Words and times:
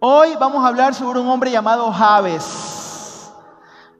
Hoy 0.00 0.36
vamos 0.38 0.64
a 0.64 0.68
hablar 0.68 0.94
sobre 0.94 1.18
un 1.18 1.28
hombre 1.28 1.50
llamado 1.50 1.90
Javes. 1.90 3.32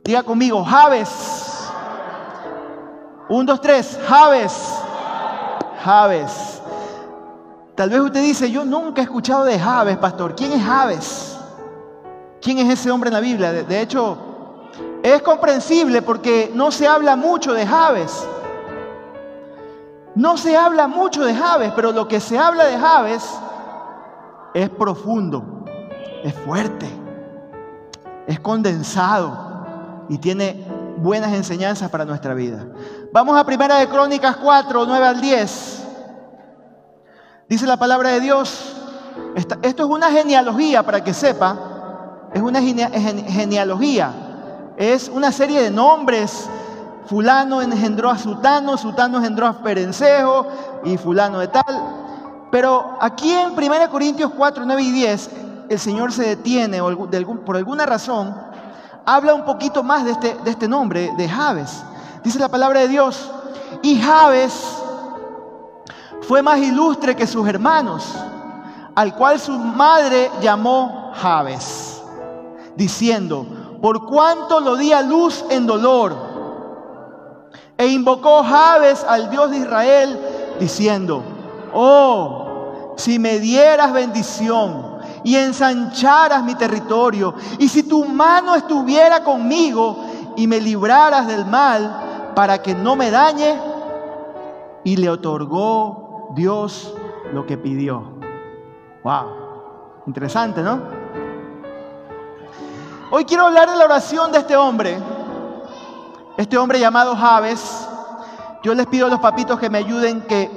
Diga 0.05 0.23
conmigo, 0.23 0.65
Javes. 0.65 1.69
Un, 3.29 3.45
dos, 3.45 3.61
tres, 3.61 3.99
Javes. 4.07 4.79
Javes. 5.85 6.63
Tal 7.75 7.91
vez 7.91 7.99
usted 7.99 8.23
dice, 8.23 8.49
yo 8.49 8.65
nunca 8.65 9.01
he 9.01 9.05
escuchado 9.05 9.45
de 9.45 9.59
Javes, 9.59 9.97
pastor. 9.97 10.37
¿Quién 10.37 10.53
es 10.53 10.63
Javes? 10.63 11.39
¿Quién 12.41 12.59
es 12.59 12.79
ese 12.79 12.93
hombre 12.93 13.09
en 13.09 13.15
la 13.15 13.21
Biblia? 13.21 13.53
De, 13.53 13.81
hecho, 13.81 14.19
es 15.03 15.21
comprensible 15.23 16.01
porque 16.03 16.53
no 16.55 16.71
se 16.71 16.87
habla 16.87 17.17
mucho 17.17 17.53
de 17.53 17.67
Javes. 17.67 18.25
No 20.15 20.37
se 20.37 20.57
habla 20.57 20.87
mucho 20.87 21.25
de 21.25 21.35
Javes, 21.35 21.73
pero 21.75 21.91
lo 21.91 22.07
que 22.07 22.21
se 22.21 22.39
habla 22.39 22.67
de 22.67 22.79
Javes 22.79 23.29
es 24.55 24.71
profundo, 24.71 25.58
es 26.23 26.35
fuerte, 26.35 26.89
es 28.27 28.41
condensado 28.41 30.07
y 30.09 30.19
tiene 30.19 30.65
buenas 30.99 31.33
enseñanzas 31.33 31.91
para 31.91 32.05
nuestra 32.05 32.35
vida. 32.35 32.67
Vamos 33.13 33.39
a 33.39 33.45
Primera 33.45 33.79
de 33.79 33.89
Crónicas 33.89 34.37
4, 34.37 34.85
9 34.87 35.07
al 35.07 35.21
10. 35.21 35.87
Dice 37.49 37.67
la 37.67 37.77
palabra 37.77 38.11
de 38.11 38.21
Dios, 38.21 38.77
esto 39.35 39.59
es 39.63 39.81
una 39.89 40.11
genealogía 40.11 40.83
para 40.83 41.03
que 41.03 41.15
sepa, 41.15 42.29
es 42.35 42.43
una 42.43 42.61
genealogía, 42.61 44.13
es 44.77 45.09
una 45.09 45.33
serie 45.33 45.63
de 45.63 45.71
nombres 45.71 46.49
fulano 47.09 47.63
engendró 47.63 48.11
a 48.11 48.19
Sutano, 48.19 48.77
Sutano 48.77 49.19
engendró 49.19 49.47
a 49.47 49.63
Perencejo 49.63 50.47
y 50.85 50.97
fulano 50.99 51.39
de 51.39 51.49
tal. 51.49 51.65
Pero 52.51 52.99
aquí 53.01 53.33
en 53.33 53.53
1 53.53 53.91
Corintios 53.91 54.31
4, 54.37 54.65
9 54.67 54.83
y 54.83 54.91
10, 54.91 55.31
el 55.69 55.79
Señor 55.79 56.13
se 56.13 56.23
detiene 56.23 56.81
por 57.45 57.57
alguna 57.57 57.87
razón, 57.87 58.35
habla 59.05 59.35
un 59.35 59.45
poquito 59.45 59.83
más 59.83 60.05
de 60.05 60.13
este, 60.13 60.37
este 60.47 60.69
nombre, 60.69 61.13
de 61.17 61.29
Javes. 61.29 61.83
Dice 62.25 62.39
la 62.39 62.49
palabra 62.49 62.81
de 62.81 62.89
Dios, 62.89 63.31
y 63.83 64.01
Javes 64.01 64.53
fue 66.23 66.43
más 66.43 66.59
ilustre 66.59 67.15
que 67.15 67.27
sus 67.27 67.47
hermanos, 67.47 68.15
al 68.95 69.15
cual 69.15 69.39
su 69.39 69.53
madre 69.53 70.31
llamó 70.41 71.13
Javes, 71.15 72.03
diciendo, 72.77 73.47
por 73.81 74.07
cuanto 74.07 74.61
lo 74.61 74.77
di 74.77 74.93
a 74.93 75.03
luz 75.03 75.45
en 75.51 75.67
dolor, 75.67 76.17
e 77.77 77.87
invocó 77.87 78.43
Jabes 78.43 79.05
al 79.05 79.31
Dios 79.31 79.51
de 79.51 79.59
Israel, 79.59 80.21
diciendo, 80.59 81.23
oh, 81.73 82.95
si 82.97 83.19
me 83.19 83.39
dieras 83.39 83.93
bendición 83.93 84.88
y 85.25 85.37
ensancharas 85.37 86.43
mi 86.45 86.55
territorio, 86.55 87.35
y 87.59 87.69
si 87.69 87.83
tu 87.83 88.05
mano 88.05 88.55
estuviera 88.55 89.23
conmigo 89.23 90.05
y 90.37 90.47
me 90.47 90.61
libraras 90.61 91.27
del 91.27 91.45
mal 91.47 92.33
para 92.35 92.63
que 92.63 92.75
no 92.75 92.97
me 92.97 93.11
dañe, 93.11 93.55
y 94.85 94.97
le 94.97 95.11
otorgó 95.11 96.33
Dios 96.35 96.95
lo 97.33 97.45
que 97.47 97.59
pidió. 97.59 98.19
Wow, 99.03 100.05
interesante, 100.07 100.63
¿no? 100.63 100.81
Hoy 103.11 103.25
quiero 103.25 103.47
hablar 103.47 103.71
de 103.71 103.77
la 103.77 103.85
oración 103.85 104.33
de 104.33 104.39
este 104.39 104.57
hombre 104.57 104.99
este 106.39 106.57
hombre 106.57 106.79
llamado 106.79 107.17
Javes, 107.17 107.89
yo 108.63 108.73
les 108.73 108.87
pido 108.87 109.07
a 109.07 109.11
los 109.11 109.19
papitos 109.19 109.59
que 109.59 109.69
me 109.69 109.79
ayuden, 109.79 110.21
que 110.21 110.49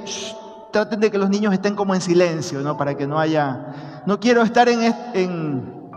traten 0.70 1.00
de 1.00 1.10
que 1.10 1.18
los 1.18 1.28
niños 1.28 1.52
estén 1.52 1.74
como 1.74 1.92
en 1.92 2.00
silencio, 2.00 2.60
¿no? 2.60 2.76
Para 2.76 2.96
que 2.96 3.04
no 3.04 3.18
haya... 3.18 3.91
No 4.06 4.18
quiero 4.18 4.42
estar 4.42 4.68
en, 4.68 5.92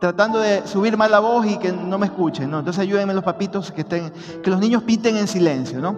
tratando 0.00 0.40
de 0.40 0.66
subir 0.66 0.96
mal 0.96 1.10
la 1.10 1.20
voz 1.20 1.46
y 1.46 1.58
que 1.58 1.72
no 1.72 1.98
me 1.98 2.06
escuchen, 2.06 2.50
¿no? 2.50 2.58
Entonces 2.58 2.82
ayúdenme 2.82 3.14
los 3.14 3.24
papitos 3.24 3.70
que 3.70 3.82
estén, 3.82 4.12
que 4.42 4.50
los 4.50 4.58
niños 4.58 4.82
pinten 4.82 5.16
en 5.16 5.28
silencio, 5.28 5.80
¿no? 5.80 5.96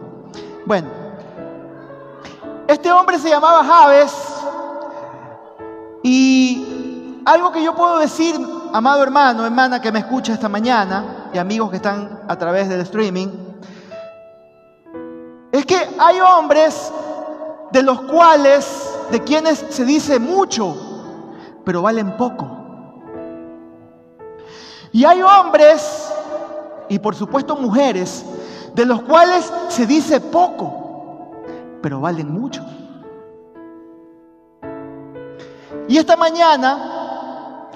Bueno, 0.66 0.88
este 2.68 2.92
hombre 2.92 3.18
se 3.18 3.30
llamaba 3.30 3.64
Javes 3.64 4.12
y 6.02 7.20
algo 7.24 7.52
que 7.52 7.62
yo 7.62 7.74
puedo 7.74 7.98
decir, 7.98 8.34
amado 8.72 9.02
hermano, 9.02 9.44
hermana 9.44 9.80
que 9.80 9.90
me 9.92 10.00
escucha 10.00 10.34
esta 10.34 10.48
mañana, 10.48 11.30
y 11.32 11.38
amigos 11.38 11.70
que 11.70 11.76
están 11.76 12.20
a 12.28 12.36
través 12.36 12.68
del 12.68 12.80
streaming, 12.80 13.28
es 15.52 15.66
que 15.66 15.88
hay 15.98 16.20
hombres 16.20 16.92
de 17.72 17.82
los 17.82 18.02
cuales, 18.02 18.90
de 19.10 19.22
quienes 19.22 19.64
se 19.70 19.84
dice 19.84 20.18
mucho, 20.18 20.89
pero 21.70 21.82
valen 21.82 22.16
poco. 22.16 22.48
Y 24.90 25.04
hay 25.04 25.22
hombres, 25.22 26.12
y 26.88 26.98
por 26.98 27.14
supuesto 27.14 27.54
mujeres, 27.54 28.26
de 28.74 28.84
los 28.84 29.02
cuales 29.02 29.52
se 29.68 29.86
dice 29.86 30.20
poco, 30.20 31.44
pero 31.80 32.00
valen 32.00 32.32
mucho. 32.32 32.60
Y 35.86 35.96
esta 35.96 36.16
mañana, 36.16 37.68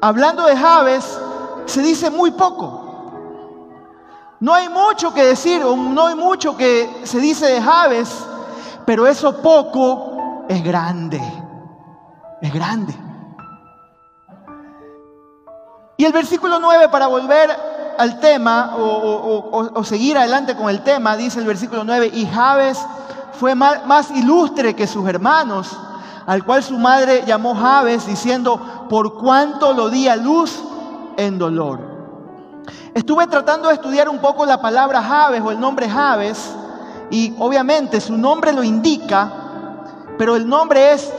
hablando 0.00 0.46
de 0.46 0.56
Javes, 0.56 1.20
se 1.66 1.82
dice 1.82 2.08
muy 2.08 2.30
poco. 2.30 2.86
No 4.40 4.54
hay 4.54 4.70
mucho 4.70 5.12
que 5.12 5.24
decir, 5.26 5.62
no 5.62 6.06
hay 6.06 6.14
mucho 6.14 6.56
que 6.56 7.02
se 7.04 7.20
dice 7.20 7.44
de 7.44 7.60
Javes, 7.60 8.08
pero 8.86 9.06
eso 9.06 9.42
poco 9.42 10.46
es 10.48 10.64
grande. 10.64 11.20
Es 12.40 12.50
grande. 12.50 12.94
El 16.06 16.12
versículo 16.12 16.58
9, 16.60 16.88
para 16.88 17.08
volver 17.08 17.50
al 17.98 18.20
tema 18.20 18.74
o, 18.78 19.82
seguir 19.84 20.16
adelante 20.16 20.56
con 20.56 20.70
el 20.70 20.82
tema, 20.82 21.16
dice 21.16 21.40
el 21.40 21.46
versículo 21.46 21.84
9, 21.84 22.10
y 22.12 22.26
Javes 22.26 22.78
fue 23.32 23.54
más, 23.54 24.10
ilustre 24.10 24.74
que 24.74 24.86
sus 24.86 25.06
hermanos, 25.08 25.76
al 26.26 26.44
cual 26.44 26.62
su 26.62 26.78
madre 26.78 27.24
llamó 27.26 27.54
Javes, 27.54 28.06
diciendo, 28.06 28.86
por 28.88 29.14
cuánto 29.18 29.72
lo 29.72 29.90
di 29.90 30.08
a 30.08 30.16
luz 30.16 30.62
en 31.16 31.38
dolor. 31.38 31.80
Estuve 32.94 33.26
tratando 33.26 33.68
de 33.68 33.74
estudiar 33.74 34.08
un 34.08 34.18
poco 34.18 34.46
la 34.46 34.60
palabra 34.60 35.02
Javes 35.02 35.42
o 35.42 35.50
el 35.50 35.60
nombre 35.60 35.88
Javes 35.88 36.54
y 37.10 37.34
obviamente 37.38 38.00
su 38.00 38.16
nombre 38.16 38.52
lo 38.52 38.64
indica, 38.64 39.30
pero 40.18 40.34
el 40.34 40.48
nombre 40.48 40.92
es, 40.92 41.12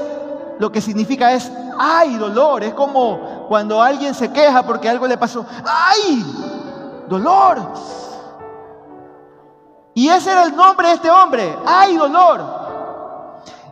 lo 0.59 0.71
que 0.71 0.81
significa 0.81 1.33
es, 1.33 1.51
ay, 1.77 2.15
dolor. 2.15 2.63
Es 2.63 2.73
como 2.73 3.26
cuando 3.47 3.81
alguien 3.81 4.13
se 4.13 4.31
queja 4.31 4.63
porque 4.63 4.89
algo 4.89 5.07
le 5.07 5.17
pasó, 5.17 5.45
ay, 5.65 6.25
dolor. 7.07 7.73
Y 9.93 10.09
ese 10.09 10.31
era 10.31 10.43
el 10.43 10.55
nombre 10.55 10.89
de 10.89 10.93
este 10.93 11.09
hombre, 11.09 11.57
ay, 11.65 11.97
dolor. 11.97 12.43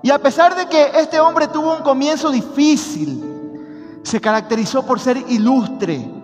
Y 0.02 0.12
a 0.12 0.20
pesar 0.20 0.56
de 0.56 0.68
que 0.68 0.92
este 0.96 1.20
hombre 1.20 1.48
tuvo 1.48 1.76
un 1.76 1.84
comienzo 1.84 2.32
difícil, 2.32 4.02
se 4.04 4.22
caracterizó 4.22 4.86
por 4.86 5.00
ser 5.00 5.18
ilustre, 5.18 6.16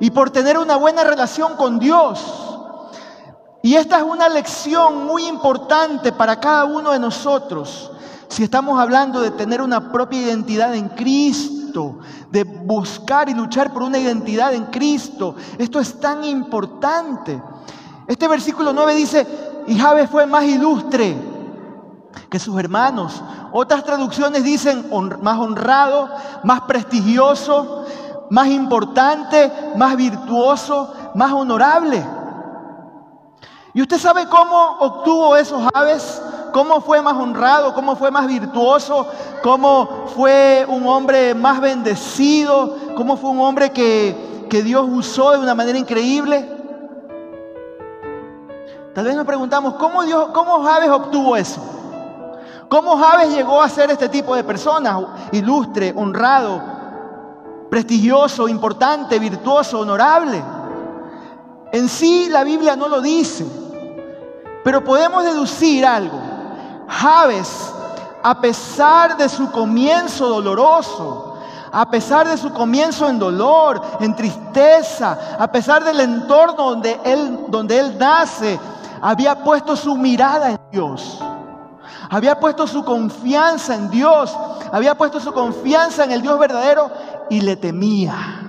y 0.00 0.10
por 0.10 0.30
tener 0.30 0.58
una 0.58 0.76
buena 0.76 1.04
relación 1.04 1.56
con 1.56 1.78
Dios. 1.78 2.20
Y 3.62 3.74
esta 3.74 3.98
es 3.98 4.04
una 4.04 4.28
lección 4.28 5.06
muy 5.06 5.26
importante 5.26 6.12
para 6.12 6.38
cada 6.38 6.64
uno 6.64 6.92
de 6.92 6.98
nosotros. 6.98 7.90
Si 8.28 8.42
estamos 8.42 8.78
hablando 8.78 9.20
de 9.20 9.30
tener 9.30 9.62
una 9.62 9.90
propia 9.90 10.20
identidad 10.20 10.74
en 10.74 10.90
Cristo, 10.90 11.98
de 12.30 12.44
buscar 12.44 13.28
y 13.28 13.34
luchar 13.34 13.72
por 13.72 13.82
una 13.82 13.98
identidad 13.98 14.52
en 14.54 14.66
Cristo, 14.66 15.34
esto 15.56 15.80
es 15.80 15.98
tan 15.98 16.24
importante. 16.24 17.40
Este 18.06 18.28
versículo 18.28 18.72
9 18.72 18.94
dice, 18.94 19.26
y 19.66 19.78
Javes 19.78 20.10
fue 20.10 20.26
más 20.26 20.44
ilustre 20.44 21.16
que 22.30 22.38
sus 22.38 22.58
hermanos. 22.58 23.22
Otras 23.52 23.84
traducciones 23.84 24.44
dicen 24.44 24.90
más 25.22 25.38
honrado, 25.38 26.08
más 26.44 26.62
prestigioso, 26.62 27.86
más 28.30 28.48
importante, 28.48 29.50
más 29.76 29.96
virtuoso, 29.96 30.92
más 31.14 31.32
honorable. 31.32 32.04
¿Y 33.74 33.82
usted 33.82 33.98
sabe 33.98 34.26
cómo 34.28 34.76
obtuvo 34.80 35.36
esos 35.36 35.62
aves? 35.72 36.20
¿Cómo 36.52 36.80
fue 36.80 37.02
más 37.02 37.14
honrado? 37.14 37.74
¿Cómo 37.74 37.96
fue 37.96 38.10
más 38.10 38.26
virtuoso? 38.26 39.06
¿Cómo 39.42 40.06
fue 40.14 40.64
un 40.68 40.86
hombre 40.86 41.34
más 41.34 41.60
bendecido? 41.60 42.76
¿Cómo 42.96 43.16
fue 43.16 43.30
un 43.30 43.40
hombre 43.40 43.70
que, 43.70 44.46
que 44.48 44.62
Dios 44.62 44.86
usó 44.90 45.32
de 45.32 45.38
una 45.38 45.54
manera 45.54 45.78
increíble? 45.78 46.56
Tal 48.94 49.04
vez 49.04 49.14
nos 49.14 49.26
preguntamos, 49.26 49.74
¿cómo, 49.74 50.02
Dios, 50.02 50.30
cómo 50.34 50.62
Javes 50.64 50.90
obtuvo 50.90 51.36
eso? 51.36 51.60
¿Cómo 52.68 52.96
Javes 52.96 53.30
llegó 53.30 53.62
a 53.62 53.68
ser 53.68 53.90
este 53.90 54.08
tipo 54.08 54.34
de 54.34 54.44
persona? 54.44 55.28
Ilustre, 55.32 55.94
honrado, 55.96 56.60
prestigioso, 57.70 58.48
importante, 58.48 59.18
virtuoso, 59.18 59.80
honorable. 59.80 60.42
En 61.72 61.88
sí 61.88 62.28
la 62.28 62.44
Biblia 62.44 62.76
no 62.76 62.88
lo 62.88 63.00
dice, 63.00 63.46
pero 64.64 64.82
podemos 64.82 65.24
deducir 65.24 65.86
algo. 65.86 66.27
Javes, 66.88 67.72
a 68.22 68.40
pesar 68.40 69.16
de 69.16 69.28
su 69.28 69.50
comienzo 69.50 70.28
doloroso, 70.28 71.36
a 71.70 71.90
pesar 71.90 72.26
de 72.26 72.36
su 72.36 72.52
comienzo 72.52 73.08
en 73.08 73.18
dolor, 73.18 73.80
en 74.00 74.16
tristeza, 74.16 75.36
a 75.38 75.50
pesar 75.52 75.84
del 75.84 76.00
entorno 76.00 76.70
donde 76.70 76.98
él, 77.04 77.46
donde 77.48 77.78
él 77.78 77.98
nace, 77.98 78.58
había 79.00 79.42
puesto 79.44 79.76
su 79.76 79.96
mirada 79.96 80.50
en 80.50 80.60
Dios. 80.72 81.22
Había 82.10 82.40
puesto 82.40 82.66
su 82.66 82.84
confianza 82.84 83.74
en 83.74 83.90
Dios. 83.90 84.34
Había 84.72 84.96
puesto 84.96 85.20
su 85.20 85.32
confianza 85.32 86.04
en 86.04 86.12
el 86.12 86.22
Dios 86.22 86.38
verdadero 86.38 86.90
y 87.28 87.40
le 87.42 87.56
temía. 87.56 88.48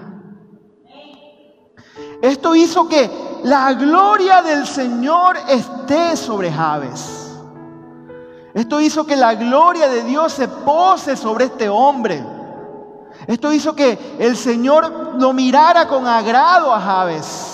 Esto 2.21 2.55
hizo 2.55 2.87
que 2.87 3.09
la 3.43 3.73
gloria 3.73 4.41
del 4.41 4.65
Señor 4.65 5.37
esté 5.47 6.15
sobre 6.17 6.51
Javes. 6.51 7.18
Esto 8.53 8.81
hizo 8.81 9.05
que 9.05 9.15
la 9.15 9.35
gloria 9.35 9.87
de 9.87 10.03
Dios 10.03 10.33
se 10.33 10.47
pose 10.47 11.15
sobre 11.15 11.45
este 11.45 11.69
hombre. 11.69 12.23
Esto 13.27 13.53
hizo 13.53 13.75
que 13.75 13.97
el 14.19 14.35
Señor 14.35 15.15
lo 15.19 15.33
mirara 15.33 15.87
con 15.87 16.07
agrado 16.07 16.73
a 16.73 16.79
Javes. 16.79 17.49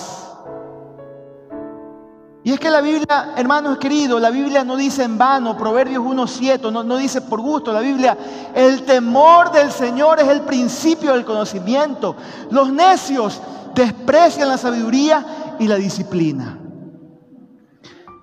Y 2.43 2.53
es 2.53 2.59
que 2.59 2.69
la 2.69 2.79
Biblia, 2.79 3.33
hermanos 3.35 3.79
queridos, 3.79 4.21
la 4.21 4.29
Biblia 4.29 4.63
no 4.63 4.77
dice 4.77 5.03
en 5.03 5.17
vano, 5.17 5.57
Proverbios 5.57 6.03
1.7, 6.03 6.71
no, 6.71 6.83
no 6.83 6.97
dice 6.97 7.21
por 7.21 7.41
gusto, 7.41 7.73
la 7.73 7.79
Biblia, 7.79 8.15
el 8.53 8.83
temor 8.83 9.51
del 9.51 9.71
Señor 9.71 10.19
es 10.19 10.27
el 10.27 10.41
principio 10.41 11.13
del 11.13 11.25
conocimiento. 11.25 12.15
Los 12.51 12.71
necios 12.71 13.41
desprecian 13.73 14.47
la 14.47 14.59
sabiduría 14.59 15.55
y 15.57 15.67
la 15.67 15.75
disciplina. 15.75 16.59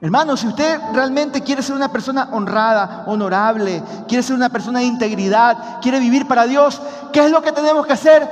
Hermano, 0.03 0.37
si 0.37 0.49
usted 0.49 0.81
realmente 0.93 1.43
quiere 1.43 1.63
ser 1.63 1.77
una 1.77 1.93
persona 1.93 2.31
honrada, 2.33 3.05
honorable, 3.07 3.81
quiere 4.09 4.25
ser 4.25 4.35
una 4.35 4.49
persona 4.49 4.81
de 4.81 4.87
integridad, 4.87 5.81
quiere 5.81 6.01
vivir 6.01 6.27
para 6.27 6.45
Dios, 6.45 6.83
¿qué 7.13 7.25
es 7.25 7.31
lo 7.31 7.41
que 7.41 7.53
tenemos 7.53 7.87
que 7.87 7.93
hacer? 7.93 8.29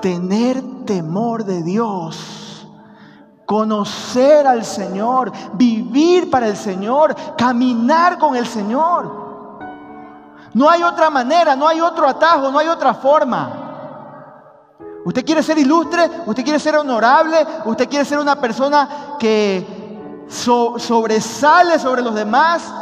Tener 0.00 0.62
temor 0.86 1.44
de 1.44 1.62
Dios, 1.62 2.66
conocer 3.44 4.46
al 4.46 4.64
Señor, 4.64 5.32
vivir 5.52 6.30
para 6.30 6.46
el 6.46 6.56
Señor, 6.56 7.14
caminar 7.36 8.16
con 8.16 8.34
el 8.34 8.46
Señor. 8.46 9.58
No 10.54 10.70
hay 10.70 10.82
otra 10.82 11.10
manera, 11.10 11.54
no 11.54 11.68
hay 11.68 11.82
otro 11.82 12.08
atajo, 12.08 12.50
no 12.50 12.58
hay 12.58 12.68
otra 12.68 12.94
forma. 12.94 13.50
Usted 15.04 15.26
quiere 15.26 15.42
ser 15.42 15.58
ilustre, 15.58 16.10
usted 16.24 16.42
quiere 16.42 16.58
ser 16.58 16.74
honorable, 16.76 17.36
usted 17.66 17.86
quiere 17.86 18.06
ser 18.06 18.18
una 18.18 18.40
persona 18.40 19.16
que 19.18 19.83
sobresale 20.28 21.78
sobre 21.78 22.02
los 22.02 22.14
demás, 22.14 22.72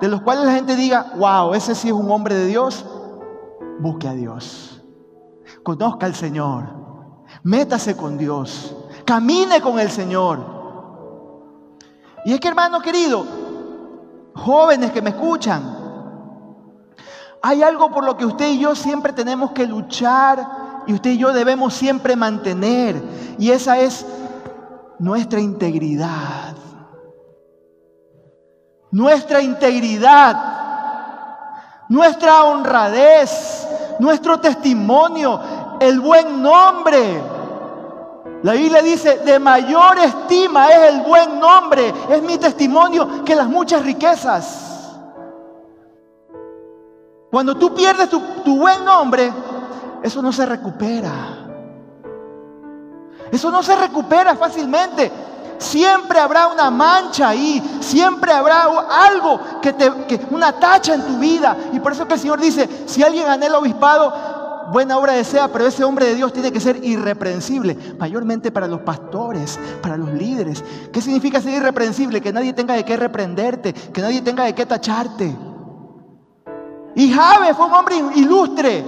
de 0.00 0.08
los 0.08 0.22
cuales 0.22 0.44
la 0.44 0.52
gente 0.52 0.76
diga, 0.76 1.12
wow, 1.16 1.54
ese 1.54 1.74
sí 1.74 1.88
es 1.88 1.94
un 1.94 2.10
hombre 2.10 2.34
de 2.34 2.46
Dios, 2.46 2.84
busque 3.78 4.08
a 4.08 4.12
Dios. 4.12 4.82
Conozca 5.62 6.06
al 6.06 6.14
Señor. 6.14 6.64
Métase 7.42 7.96
con 7.96 8.18
Dios. 8.18 8.76
Camine 9.04 9.60
con 9.60 9.78
el 9.78 9.90
Señor. 9.90 10.54
Y 12.24 12.32
es 12.32 12.40
que 12.40 12.48
hermano 12.48 12.80
querido, 12.80 13.24
jóvenes 14.34 14.92
que 14.92 15.02
me 15.02 15.10
escuchan, 15.10 15.62
hay 17.42 17.62
algo 17.62 17.90
por 17.90 18.04
lo 18.04 18.16
que 18.16 18.24
usted 18.24 18.50
y 18.52 18.58
yo 18.58 18.74
siempre 18.74 19.12
tenemos 19.12 19.52
que 19.52 19.66
luchar 19.66 20.82
y 20.86 20.94
usted 20.94 21.10
y 21.10 21.18
yo 21.18 21.32
debemos 21.32 21.74
siempre 21.74 22.16
mantener. 22.16 23.02
Y 23.38 23.50
esa 23.50 23.78
es 23.78 24.06
nuestra 24.98 25.40
integridad 25.40 26.54
nuestra 28.94 29.42
integridad, 29.42 30.36
nuestra 31.88 32.44
honradez, 32.44 33.66
nuestro 33.98 34.38
testimonio, 34.38 35.40
el 35.80 35.98
buen 35.98 36.40
nombre. 36.40 37.20
La 38.44 38.52
Biblia 38.52 38.82
dice, 38.82 39.18
de 39.18 39.40
mayor 39.40 39.98
estima 39.98 40.68
es 40.68 40.92
el 40.92 41.00
buen 41.00 41.40
nombre, 41.40 41.92
es 42.08 42.22
mi 42.22 42.38
testimonio 42.38 43.24
que 43.24 43.34
las 43.34 43.48
muchas 43.48 43.82
riquezas. 43.82 44.92
Cuando 47.32 47.56
tú 47.56 47.74
pierdes 47.74 48.08
tu, 48.08 48.20
tu 48.44 48.60
buen 48.60 48.84
nombre, 48.84 49.32
eso 50.04 50.22
no 50.22 50.32
se 50.32 50.46
recupera. 50.46 51.10
Eso 53.32 53.50
no 53.50 53.60
se 53.60 53.74
recupera 53.74 54.36
fácilmente. 54.36 55.10
Siempre 55.64 56.20
habrá 56.20 56.48
una 56.48 56.70
mancha 56.70 57.30
ahí, 57.30 57.78
siempre 57.80 58.32
habrá 58.32 58.64
algo 58.64 59.40
que 59.62 59.72
te, 59.72 59.90
que, 60.06 60.20
una 60.30 60.52
tacha 60.52 60.94
en 60.94 61.02
tu 61.02 61.18
vida. 61.18 61.56
Y 61.72 61.80
por 61.80 61.92
eso 61.92 62.06
que 62.06 62.14
el 62.14 62.20
Señor 62.20 62.38
dice, 62.38 62.68
si 62.86 63.02
alguien 63.02 63.26
anhela 63.26 63.58
obispado, 63.58 64.12
buena 64.70 64.98
obra 64.98 65.14
desea, 65.14 65.48
pero 65.48 65.66
ese 65.66 65.82
hombre 65.82 66.06
de 66.06 66.14
Dios 66.16 66.32
tiene 66.32 66.52
que 66.52 66.60
ser 66.60 66.84
irreprensible, 66.84 67.76
mayormente 67.98 68.52
para 68.52 68.66
los 68.66 68.80
pastores, 68.80 69.58
para 69.82 69.96
los 69.96 70.12
líderes. 70.12 70.62
¿Qué 70.92 71.00
significa 71.00 71.40
ser 71.40 71.54
irreprensible? 71.54 72.20
Que 72.20 72.32
nadie 72.32 72.52
tenga 72.52 72.74
de 72.74 72.84
qué 72.84 72.96
reprenderte, 72.96 73.72
que 73.72 74.02
nadie 74.02 74.20
tenga 74.20 74.44
de 74.44 74.54
qué 74.54 74.66
tacharte. 74.66 75.34
Y 76.94 77.10
Jabe 77.10 77.54
fue 77.54 77.66
un 77.66 77.72
hombre 77.72 77.96
ilustre, 78.14 78.84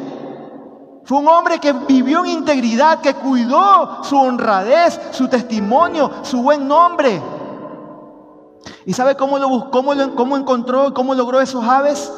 fue 1.06 1.18
un 1.18 1.28
hombre 1.28 1.60
que 1.60 1.72
vivió 1.72 2.24
en 2.24 2.32
integridad, 2.32 3.00
que 3.00 3.14
cuidó 3.14 4.02
su 4.02 4.18
honradez, 4.18 5.00
su 5.12 5.28
testimonio, 5.28 6.10
su 6.22 6.42
buen 6.42 6.66
nombre. 6.66 7.22
¿Y 8.84 8.92
sabe 8.92 9.14
cómo, 9.14 9.38
lo, 9.38 9.70
cómo, 9.70 9.92
cómo 10.16 10.36
encontró, 10.36 10.92
cómo 10.92 11.14
logró 11.14 11.40
esos 11.40 11.64
aves? 11.64 12.12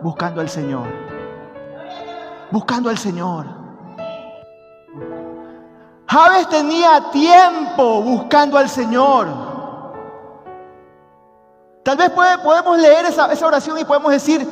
Buscando 0.00 0.40
al 0.40 0.48
Señor. 0.48 0.86
Buscando 2.50 2.88
al 2.88 2.96
Señor. 2.96 3.44
Javes 6.06 6.48
tenía 6.48 7.10
tiempo 7.10 8.00
buscando 8.00 8.56
al 8.56 8.70
Señor. 8.70 9.28
Tal 11.82 11.98
vez 11.98 12.10
podemos 12.10 12.78
leer 12.78 13.04
esa 13.04 13.46
oración 13.46 13.78
y 13.78 13.84
podemos 13.84 14.10
decir, 14.10 14.48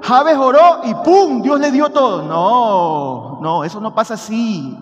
Javes 0.00 0.36
oró 0.36 0.80
y 0.84 0.94
¡pum! 0.94 1.42
Dios 1.42 1.58
le 1.58 1.70
dio 1.70 1.88
todo. 1.90 2.22
No, 2.22 3.38
no, 3.40 3.64
eso 3.64 3.80
no 3.80 3.94
pasa 3.94 4.14
así. 4.14 4.78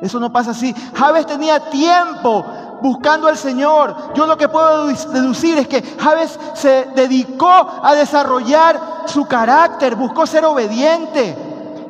Eso 0.00 0.20
no 0.20 0.32
pasa 0.32 0.52
así. 0.52 0.74
Javes 0.94 1.26
tenía 1.26 1.70
tiempo 1.70 2.44
buscando 2.80 3.28
al 3.28 3.36
Señor. 3.36 3.94
Yo 4.14 4.26
lo 4.26 4.36
que 4.36 4.48
puedo 4.48 4.86
deducir 4.86 5.58
es 5.58 5.68
que 5.68 5.82
Javes 5.82 6.38
se 6.54 6.88
dedicó 6.94 7.48
a 7.82 7.94
desarrollar 7.94 9.04
su 9.06 9.26
carácter, 9.26 9.96
buscó 9.96 10.26
ser 10.26 10.44
obediente. 10.44 11.36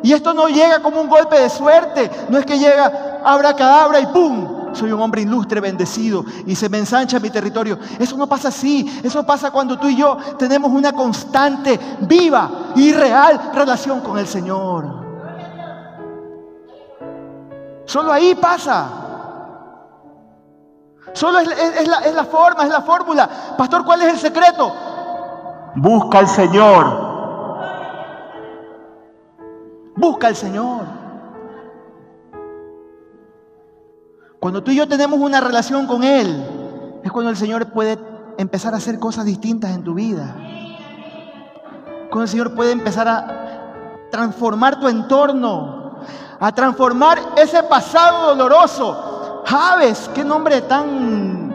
Y 0.02 0.12
esto 0.12 0.32
no 0.32 0.48
llega 0.48 0.80
como 0.80 1.00
un 1.00 1.08
golpe 1.08 1.38
de 1.38 1.50
suerte. 1.50 2.10
No 2.28 2.38
es 2.38 2.46
que 2.46 2.58
llega 2.58 3.20
abra 3.24 3.54
cadabra 3.54 4.00
y 4.00 4.06
¡pum! 4.06 4.57
Soy 4.72 4.92
un 4.92 5.00
hombre 5.00 5.22
ilustre, 5.22 5.60
bendecido 5.60 6.24
y 6.46 6.54
se 6.54 6.68
me 6.68 6.78
ensancha 6.78 7.18
mi 7.18 7.30
territorio. 7.30 7.78
Eso 7.98 8.16
no 8.16 8.26
pasa 8.26 8.48
así. 8.48 9.00
Eso 9.02 9.24
pasa 9.24 9.50
cuando 9.50 9.78
tú 9.78 9.88
y 9.88 9.96
yo 9.96 10.16
tenemos 10.38 10.70
una 10.70 10.92
constante, 10.92 11.78
viva 12.00 12.72
y 12.76 12.92
real 12.92 13.50
relación 13.54 14.00
con 14.00 14.18
el 14.18 14.26
Señor. 14.26 15.06
Solo 17.84 18.12
ahí 18.12 18.34
pasa. 18.34 18.86
Solo 21.14 21.38
es, 21.38 21.88
la, 22.14 22.24
forma, 22.24 22.64
es 22.64 22.70
la 22.70 22.82
fórmula. 22.82 23.28
Pastor, 23.56 23.84
¿cuál 23.84 24.02
es 24.02 24.12
el 24.12 24.18
secreto? 24.18 24.72
Busca 25.74 26.18
al 26.18 26.28
Señor. 26.28 27.08
Busca 29.96 30.28
al 30.28 30.36
Señor. 30.36 30.97
Cuando 34.40 34.62
tú 34.62 34.70
y 34.70 34.76
yo 34.76 34.86
tenemos 34.86 35.18
una 35.18 35.40
relación 35.40 35.86
con 35.86 36.04
Él, 36.04 37.00
es 37.02 37.10
cuando 37.10 37.30
el 37.30 37.36
Señor 37.36 37.72
puede 37.72 37.98
empezar 38.38 38.72
a 38.74 38.76
hacer 38.76 38.98
cosas 38.98 39.24
distintas 39.24 39.72
en 39.72 39.82
tu 39.82 39.94
vida. 39.94 40.34
Cuando 42.08 42.22
el 42.22 42.28
Señor 42.28 42.54
puede 42.54 42.70
empezar 42.70 43.08
a 43.08 44.08
transformar 44.10 44.78
tu 44.78 44.86
entorno, 44.86 45.96
a 46.38 46.52
transformar 46.52 47.18
ese 47.36 47.62
pasado 47.64 48.28
doloroso. 48.28 49.42
Javes, 49.44 50.08
qué 50.14 50.22
nombre 50.22 50.62
tan, 50.62 51.48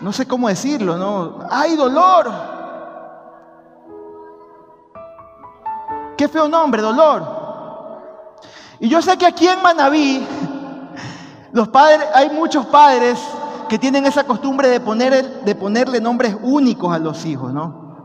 no 0.00 0.12
sé 0.12 0.26
cómo 0.26 0.48
decirlo, 0.48 0.96
¿no? 0.98 1.38
Hay 1.50 1.74
dolor. 1.74 2.30
Qué 6.16 6.28
feo 6.28 6.48
nombre, 6.48 6.82
dolor. 6.82 7.38
Y 8.80 8.88
yo 8.88 9.00
sé 9.00 9.16
que 9.16 9.26
aquí 9.26 9.48
en 9.48 9.62
Manabí 9.62 10.26
los 11.58 11.68
padres, 11.68 12.06
hay 12.14 12.30
muchos 12.30 12.64
padres 12.66 13.18
que 13.68 13.80
tienen 13.80 14.06
esa 14.06 14.22
costumbre 14.22 14.68
de, 14.68 14.78
poner, 14.78 15.42
de 15.42 15.54
ponerle 15.56 16.00
nombres 16.00 16.36
únicos 16.40 16.94
a 16.94 17.00
los 17.00 17.26
hijos, 17.26 17.52
¿no? 17.52 17.98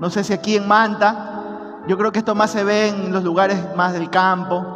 No 0.00 0.10
sé 0.10 0.24
si 0.24 0.32
aquí 0.32 0.56
en 0.56 0.66
Manta, 0.66 1.84
yo 1.86 1.96
creo 1.96 2.10
que 2.10 2.18
esto 2.18 2.34
más 2.34 2.50
se 2.50 2.64
ve 2.64 2.88
en 2.88 3.12
los 3.12 3.22
lugares 3.22 3.56
más 3.76 3.92
del 3.92 4.10
campo. 4.10 4.66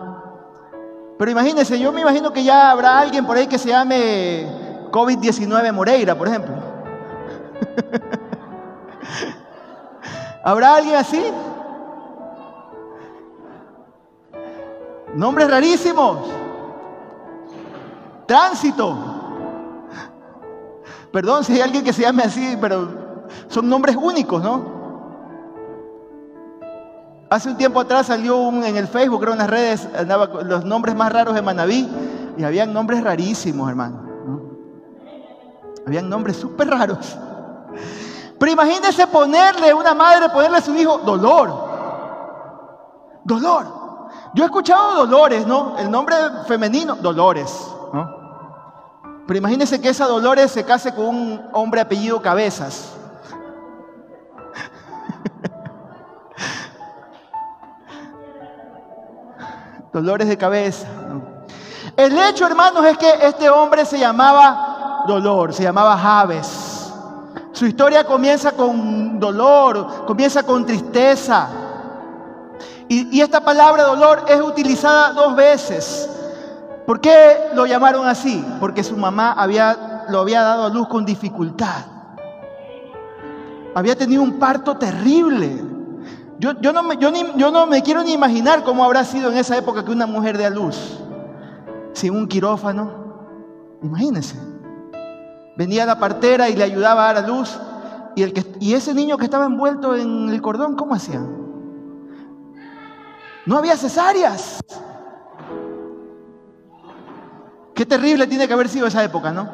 Pero 1.19 1.33
imagínense, 1.33 1.81
yo 1.81 1.91
me 1.91 2.03
imagino 2.03 2.33
que 2.33 2.45
ya 2.45 2.71
habrá 2.71 3.01
alguien 3.01 3.27
por 3.27 3.37
ahí 3.37 3.49
que 3.49 3.59
se 3.59 3.71
llame 3.71 4.47
COVID-19 4.93 5.73
Moreira, 5.73 6.15
por 6.15 6.29
ejemplo. 6.29 6.55
¿Habrá 10.45 10.77
alguien 10.77 10.95
así? 10.95 11.25
Nombres 15.17 15.51
rarísimos. 15.51 16.46
Tránsito. 18.27 18.97
Perdón 21.13 21.45
si 21.45 21.55
hay 21.55 21.61
alguien 21.61 21.85
que 21.85 21.93
se 21.93 22.03
llame 22.03 22.25
así, 22.25 22.59
pero 22.61 22.89
son 23.49 23.69
nombres 23.69 23.97
únicos, 23.97 24.43
¿no? 24.43 24.77
Hace 27.31 27.49
un 27.49 27.57
tiempo 27.57 27.81
atrás 27.81 28.07
salió 28.07 28.37
un, 28.37 28.63
en 28.65 28.77
el 28.77 28.87
Facebook, 28.87 29.21
creo 29.21 29.33
en 29.33 29.39
las 29.39 29.51
redes, 29.51 29.89
andaba 29.99 30.27
los 30.45 30.65
nombres 30.65 30.95
más 30.95 31.13
raros 31.13 31.35
de 31.35 31.43
Manaví 31.43 31.89
y 32.37 32.45
habían 32.45 32.73
nombres 32.73 33.03
rarísimos, 33.03 33.69
hermano. 33.69 34.03
Habían 35.87 36.09
nombres 36.09 36.37
súper 36.37 36.69
raros. 36.69 37.17
Pero 38.39 38.53
imagínense 38.53 39.07
ponerle 39.07 39.73
una 39.73 39.95
madre, 39.95 40.29
ponerle 40.29 40.59
a 40.59 40.61
su 40.61 40.75
hijo 40.75 40.99
dolor. 40.99 41.67
Dolor. 43.25 43.67
Yo 44.35 44.45
he 44.45 44.47
escuchado 44.47 45.07
Dolores, 45.07 45.47
¿no? 45.47 45.79
El 45.79 45.91
nombre 45.91 46.15
femenino, 46.47 46.97
Dolores. 46.97 47.76
Pero 49.27 49.39
imagínense 49.39 49.81
que 49.81 49.89
esa 49.89 50.07
Dolores 50.07 50.53
se 50.53 50.63
case 50.65 50.95
con 50.95 51.07
un 51.07 51.43
hombre 51.53 51.81
apellido 51.81 52.23
Cabezas. 52.23 52.93
Dolores 59.93 60.29
de 60.29 60.37
cabeza. 60.37 60.87
El 61.97 62.17
hecho, 62.19 62.47
hermanos, 62.47 62.85
es 62.85 62.99
que 62.99 63.11
este 63.23 63.49
hombre 63.49 63.87
se 63.87 63.99
llamaba 63.99 65.05
Dolor, 65.07 65.55
se 65.55 65.63
llamaba 65.63 65.97
Javes. 65.97 66.77
Su 67.57 67.65
historia 67.65 68.05
comienza 68.05 68.53
con 68.53 69.19
dolor, 69.19 70.05
comienza 70.05 70.43
con 70.43 70.67
tristeza. 70.67 71.49
Y, 72.87 73.19
esta 73.21 73.41
palabra 73.41 73.85
dolor 73.85 74.27
es 74.29 74.43
utilizada 74.43 75.13
dos 75.13 75.35
veces. 75.35 76.07
¿Por 76.87 77.01
qué 77.01 77.51
lo 77.55 77.67
llamaron 77.67 78.07
así? 78.07 78.45
Porque 78.61 78.85
su 78.85 78.97
mamá 78.97 79.35
lo 80.09 80.21
había 80.21 80.41
dado 80.43 80.65
a 80.65 80.69
luz 80.69 80.87
con 80.89 81.05
dificultad. 81.05 81.85
Había 83.75 83.97
tenido 83.97 84.23
un 84.23 84.39
parto 84.39 84.77
terrible. 84.77 85.63
Yo, 86.39 86.53
no 86.73 86.83
me, 86.83 87.83
quiero 87.83 88.03
ni 88.03 88.13
imaginar 88.13 88.63
cómo 88.63 88.85
habrá 88.85 89.05
sido 89.05 89.31
en 89.31 89.37
esa 89.37 89.57
época 89.57 89.85
que 89.85 89.91
una 89.91 90.07
mujer 90.07 90.39
dé 90.39 90.47
a 90.47 90.51
luz. 90.51 91.01
Sin 91.93 92.15
un 92.15 92.29
quirófano. 92.29 92.91
Imagínense. 93.83 94.37
Venía 95.57 95.87
la 95.87 95.99
partera 95.99 96.49
y 96.49 96.55
le 96.55 96.65
ayudaba 96.65 97.09
a 97.09 97.15
dar 97.15 97.25
a 97.25 97.27
luz. 97.27 97.59
Y, 98.15 98.23
el 98.23 98.33
que, 98.33 98.45
y 98.61 98.75
ese 98.75 98.95
niño 98.95 99.19
que 99.19 99.25
estaba 99.25 99.47
envuelto 99.47 99.97
en 99.97 100.29
el 100.29 100.41
cordón, 100.41 100.77
¿cómo 100.77 100.95
hacían? 100.95 101.37
No 103.45 103.59
había 103.59 103.77
cesáreas. 103.77 104.63
Qué 107.77 107.85
terrible 107.85 108.27
tiene 108.27 108.49
que 108.49 108.55
haber 108.55 108.71
sido 108.71 108.87
esa 108.87 109.05
época, 109.05 109.31
¿no? 109.33 109.47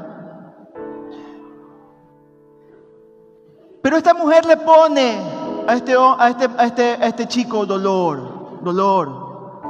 Pero 3.83 3.97
esta 3.97 4.15
mujer 4.15 4.47
le 4.47 4.59
pone 4.59 5.19
a 5.67 5.75
este, 5.75 5.97
a 5.97 6.29
este, 6.29 6.49
a 6.57 6.65
este, 6.65 6.83
a 6.93 7.07
este 7.09 7.27
chico 7.27 7.67
dolor, 7.67 8.63
dolor. 8.63 9.63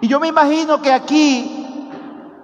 Y 0.00 0.08
yo 0.08 0.18
me 0.18 0.26
imagino 0.26 0.82
que 0.82 0.92
aquí 0.92 1.88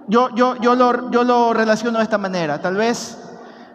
yo, 0.07 0.29
yo, 0.37 0.55
yo, 0.59 0.77
lo, 0.77 1.11
yo 1.11 1.25
lo 1.25 1.53
relaciono 1.53 1.99
de 1.99 2.05
esta 2.05 2.19
manera. 2.19 2.63
Tal 2.63 2.77
vez 2.77 3.19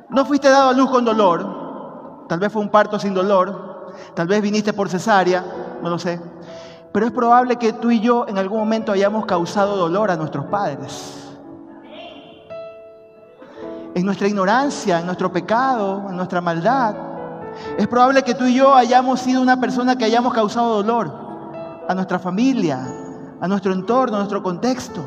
no 0.08 0.24
fuiste 0.24 0.50
dado 0.50 0.70
a 0.70 0.74
luz 0.74 0.90
con 0.90 1.04
dolor, 1.04 2.28
tal 2.30 2.40
vez 2.40 2.50
fue 2.50 2.62
un 2.62 2.70
parto 2.70 2.98
sin 2.98 3.14
dolor, 3.14 3.92
tal 4.16 4.28
vez 4.28 4.42
viniste 4.42 4.72
por 4.72 4.88
cesárea, 4.88 5.44
no 5.82 5.90
lo 5.90 6.00
sé. 6.00 6.18
Pero 6.94 7.08
es 7.08 7.12
probable 7.12 7.56
que 7.56 7.74
tú 7.74 7.90
y 7.90 8.00
yo 8.00 8.28
en 8.28 8.38
algún 8.38 8.60
momento 8.60 8.92
hayamos 8.92 9.26
causado 9.26 9.76
dolor 9.76 10.12
a 10.12 10.16
nuestros 10.16 10.46
padres. 10.46 11.28
En 13.96 14.06
nuestra 14.06 14.28
ignorancia, 14.28 15.00
en 15.00 15.08
nuestro 15.08 15.32
pecado, 15.32 16.06
en 16.08 16.16
nuestra 16.16 16.40
maldad. 16.40 16.96
Es 17.78 17.88
probable 17.88 18.22
que 18.22 18.36
tú 18.36 18.46
y 18.46 18.54
yo 18.54 18.76
hayamos 18.76 19.20
sido 19.20 19.42
una 19.42 19.60
persona 19.60 19.96
que 19.96 20.06
hayamos 20.06 20.34
causado 20.34 20.76
dolor 20.76 21.12
a 21.88 21.96
nuestra 21.96 22.20
familia, 22.20 22.80
a 23.42 23.48
nuestro 23.48 23.74
entorno, 23.74 24.16
a 24.16 24.20
nuestro 24.20 24.44
contexto. 24.44 25.02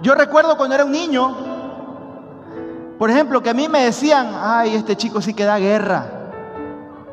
Yo 0.00 0.14
recuerdo 0.14 0.56
cuando 0.56 0.76
era 0.76 0.84
un 0.84 0.92
niño, 0.92 1.36
por 2.98 3.10
ejemplo, 3.10 3.42
que 3.42 3.50
a 3.50 3.54
mí 3.54 3.68
me 3.68 3.84
decían, 3.84 4.30
ay, 4.32 4.76
este 4.76 4.96
chico 4.96 5.20
sí 5.20 5.34
que 5.34 5.44
da 5.44 5.58
guerra. 5.58 6.17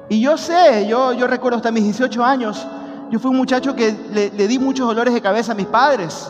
Y 0.09 0.21
yo 0.21 0.38
sé, 0.38 0.88
yo, 0.88 1.13
yo 1.13 1.27
recuerdo 1.27 1.57
hasta 1.57 1.71
mis 1.71 1.83
18 1.83 2.24
años, 2.24 2.67
yo 3.09 3.19
fui 3.19 3.31
un 3.31 3.38
muchacho 3.38 3.75
que 3.75 3.91
le, 4.12 4.29
di 4.29 4.59
muchos 4.59 4.88
dolores 4.88 5.13
de 5.13 5.21
cabeza 5.21 5.53
a 5.53 5.55
mis 5.55 5.67
padres. 5.67 6.29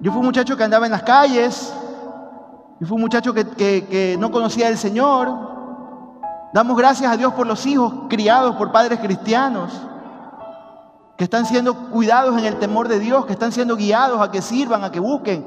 Yo 0.00 0.10
fui 0.10 0.20
un 0.20 0.26
muchacho 0.26 0.56
que 0.56 0.64
andaba 0.64 0.86
en 0.86 0.92
las 0.92 1.02
calles, 1.02 1.72
y 2.80 2.84
fue 2.84 2.94
un 2.94 3.02
muchacho 3.02 3.34
que, 3.34 4.16
no 4.18 4.30
conocía 4.30 4.68
al 4.68 4.78
Señor. 4.78 5.50
Damos 6.54 6.76
gracias 6.76 7.12
a 7.12 7.16
Dios 7.16 7.32
por 7.34 7.46
los 7.46 7.64
hijos 7.66 7.92
criados 8.08 8.56
por 8.56 8.72
padres 8.72 8.98
cristianos, 9.00 9.72
que 11.16 11.24
están 11.24 11.44
siendo 11.44 11.90
cuidados 11.90 12.38
en 12.38 12.46
el 12.46 12.58
temor 12.58 12.88
de 12.88 12.98
Dios, 12.98 13.26
que 13.26 13.32
están 13.32 13.52
siendo 13.52 13.76
guiados 13.76 14.20
a 14.20 14.30
que 14.30 14.40
sirvan, 14.40 14.82
a 14.82 14.90
que 14.90 15.00
busquen. 15.00 15.44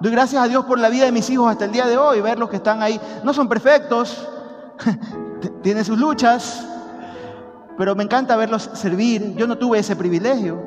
Doy 0.00 0.12
gracias 0.12 0.42
a 0.42 0.48
Dios 0.48 0.64
por 0.66 0.78
la 0.78 0.90
vida 0.90 1.06
de 1.06 1.12
mis 1.12 1.28
hijos 1.30 1.50
hasta 1.50 1.64
el 1.64 1.72
día 1.72 1.86
de 1.86 1.96
hoy, 1.96 2.20
verlos 2.20 2.50
que 2.50 2.56
están 2.56 2.82
ahí. 2.82 3.00
No 3.24 3.32
son 3.32 3.48
perfectos, 3.48 4.28
tienen 5.68 5.84
sus 5.84 5.98
luchas, 5.98 6.66
pero 7.76 7.94
me 7.94 8.02
encanta 8.02 8.34
verlos 8.36 8.70
servir. 8.72 9.34
Yo 9.36 9.46
no 9.46 9.58
tuve 9.58 9.78
ese 9.78 9.94
privilegio. 9.96 10.58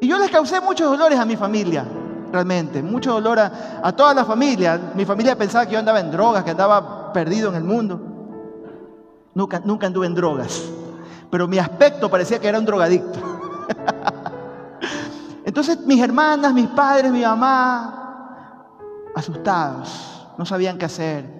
Y 0.00 0.08
yo 0.08 0.18
les 0.18 0.30
causé 0.30 0.62
muchos 0.62 0.88
dolores 0.88 1.18
a 1.18 1.26
mi 1.26 1.36
familia 1.36 1.84
realmente. 2.32 2.82
Mucho 2.82 3.12
dolor 3.12 3.38
a, 3.38 3.92
toda 3.92 4.14
la 4.14 4.24
familia. 4.24 4.80
Mi 4.94 5.04
familia 5.04 5.36
pensaba 5.36 5.66
que 5.66 5.72
yo 5.72 5.78
andaba 5.78 6.00
en 6.00 6.10
drogas, 6.10 6.42
que 6.42 6.52
andaba 6.52 7.12
perdido 7.12 7.50
en 7.50 7.56
el 7.56 7.64
mundo. 7.64 8.00
Nunca, 9.34 9.60
nunca 9.62 9.88
anduve 9.88 10.06
en 10.06 10.14
drogas. 10.14 10.70
Pero 11.30 11.46
mi 11.46 11.58
aspecto 11.58 12.10
parecía 12.10 12.38
que 12.38 12.48
era 12.48 12.58
un 12.58 12.64
drogadicto. 12.64 13.18
Entonces 15.44 15.80
mis 15.80 16.02
hermanas, 16.02 16.54
mis 16.54 16.68
padres, 16.68 17.12
mi 17.12 17.20
mamá, 17.20 18.70
asustados, 19.14 20.26
no 20.38 20.46
sabían 20.46 20.78
qué 20.78 20.86
hacer. 20.86 21.35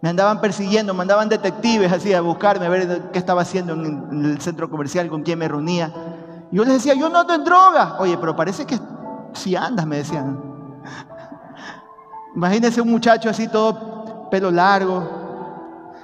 Me 0.00 0.08
andaban 0.10 0.40
persiguiendo, 0.40 0.94
mandaban 0.94 1.28
detectives 1.28 1.92
así 1.92 2.14
a 2.14 2.20
buscarme, 2.20 2.66
a 2.66 2.68
ver 2.68 3.10
qué 3.12 3.18
estaba 3.18 3.42
haciendo 3.42 3.72
en 3.72 4.24
el 4.24 4.40
centro 4.40 4.70
comercial, 4.70 5.08
con 5.08 5.22
quién 5.22 5.38
me 5.38 5.48
reunía. 5.48 5.92
Yo 6.50 6.64
les 6.64 6.74
decía, 6.74 6.94
yo 6.94 7.08
no 7.08 7.20
ando 7.20 7.34
en 7.34 7.44
drogas. 7.44 7.94
Oye, 7.98 8.16
pero 8.16 8.36
parece 8.36 8.64
que 8.64 8.78
si 9.32 9.56
andas, 9.56 9.86
me 9.86 9.96
decían. 9.98 10.40
Imagínense 12.34 12.80
un 12.80 12.90
muchacho 12.90 13.28
así 13.28 13.48
todo 13.48 14.28
pelo 14.30 14.50
largo, 14.50 15.02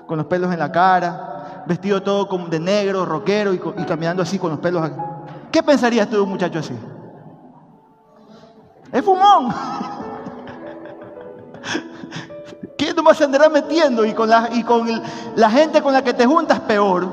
con 0.06 0.18
los 0.18 0.26
pelos 0.26 0.52
en 0.52 0.58
la 0.58 0.72
cara, 0.72 1.64
vestido 1.66 2.02
todo 2.02 2.26
de 2.48 2.58
negro, 2.58 3.04
rockero 3.04 3.54
y, 3.54 3.58
caminando 3.58 4.22
así 4.22 4.38
con 4.38 4.50
los 4.50 4.58
pelos. 4.58 4.90
¿Qué 5.52 5.62
pensarías 5.62 6.08
tú 6.08 6.16
de 6.16 6.22
un 6.22 6.30
muchacho 6.30 6.58
así? 6.58 6.76
Es 8.92 9.04
fumón. 9.04 9.54
¿Qué 12.76 12.94
nomás 12.94 13.18
se 13.18 13.24
andará 13.24 13.48
metiendo? 13.48 14.04
Y 14.04 14.14
con, 14.14 14.28
la, 14.28 14.48
y 14.52 14.62
con 14.62 14.88
la 15.36 15.50
gente 15.50 15.82
con 15.82 15.92
la 15.92 16.02
que 16.02 16.14
te 16.14 16.26
juntas, 16.26 16.60
peor. 16.60 17.06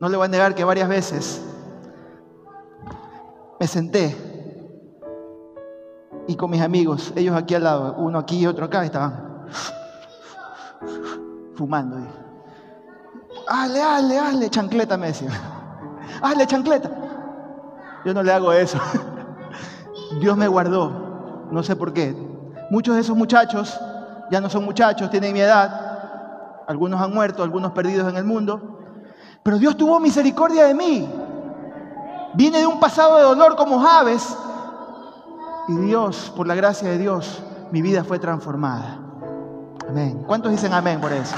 No 0.00 0.08
le 0.08 0.16
voy 0.16 0.26
a 0.26 0.28
negar 0.28 0.54
que 0.54 0.64
varias 0.64 0.88
veces 0.88 1.42
me 3.58 3.66
senté 3.66 4.28
y 6.28 6.36
con 6.36 6.50
mis 6.50 6.60
amigos, 6.60 7.10
ellos 7.16 7.34
aquí 7.34 7.54
al 7.54 7.64
lado, 7.64 7.94
uno 7.96 8.18
aquí 8.18 8.38
y 8.38 8.46
otro 8.46 8.66
acá, 8.66 8.84
estaban 8.84 9.46
fumando. 11.54 11.96
Hazle, 13.48 13.82
hazle, 13.82 14.18
hazle, 14.18 14.50
chancleta, 14.50 14.98
me 14.98 15.06
decían. 15.06 15.32
Hazle, 16.22 16.46
chancleta. 16.46 16.90
Yo 18.04 18.12
no 18.12 18.22
le 18.22 18.30
hago 18.30 18.52
eso. 18.52 18.78
Dios 20.20 20.36
me 20.36 20.48
guardó, 20.48 21.48
no 21.50 21.62
sé 21.62 21.76
por 21.76 21.94
qué. 21.94 22.14
Muchos 22.70 22.94
de 22.94 23.00
esos 23.00 23.16
muchachos 23.16 23.78
ya 24.30 24.40
no 24.40 24.50
son 24.50 24.64
muchachos, 24.64 25.10
tienen 25.10 25.32
mi 25.32 25.40
edad. 25.40 26.64
Algunos 26.66 27.00
han 27.00 27.12
muerto, 27.14 27.42
algunos 27.42 27.72
perdidos 27.72 28.08
en 28.08 28.16
el 28.16 28.24
mundo. 28.24 28.80
Pero 29.42 29.58
Dios 29.58 29.76
tuvo 29.76 29.98
misericordia 30.00 30.64
de 30.66 30.74
mí. 30.74 31.08
Vine 32.34 32.58
de 32.58 32.66
un 32.66 32.78
pasado 32.78 33.16
de 33.16 33.22
dolor 33.22 33.56
como 33.56 33.80
Javes 33.80 34.36
y 35.68 35.76
Dios, 35.76 36.32
por 36.36 36.46
la 36.46 36.54
gracia 36.54 36.88
de 36.88 36.98
Dios, 36.98 37.42
mi 37.70 37.82
vida 37.82 38.04
fue 38.04 38.18
transformada. 38.18 38.98
Amén. 39.88 40.24
¿Cuántos 40.26 40.50
dicen 40.50 40.72
amén 40.72 41.00
por 41.00 41.12
eso? 41.12 41.34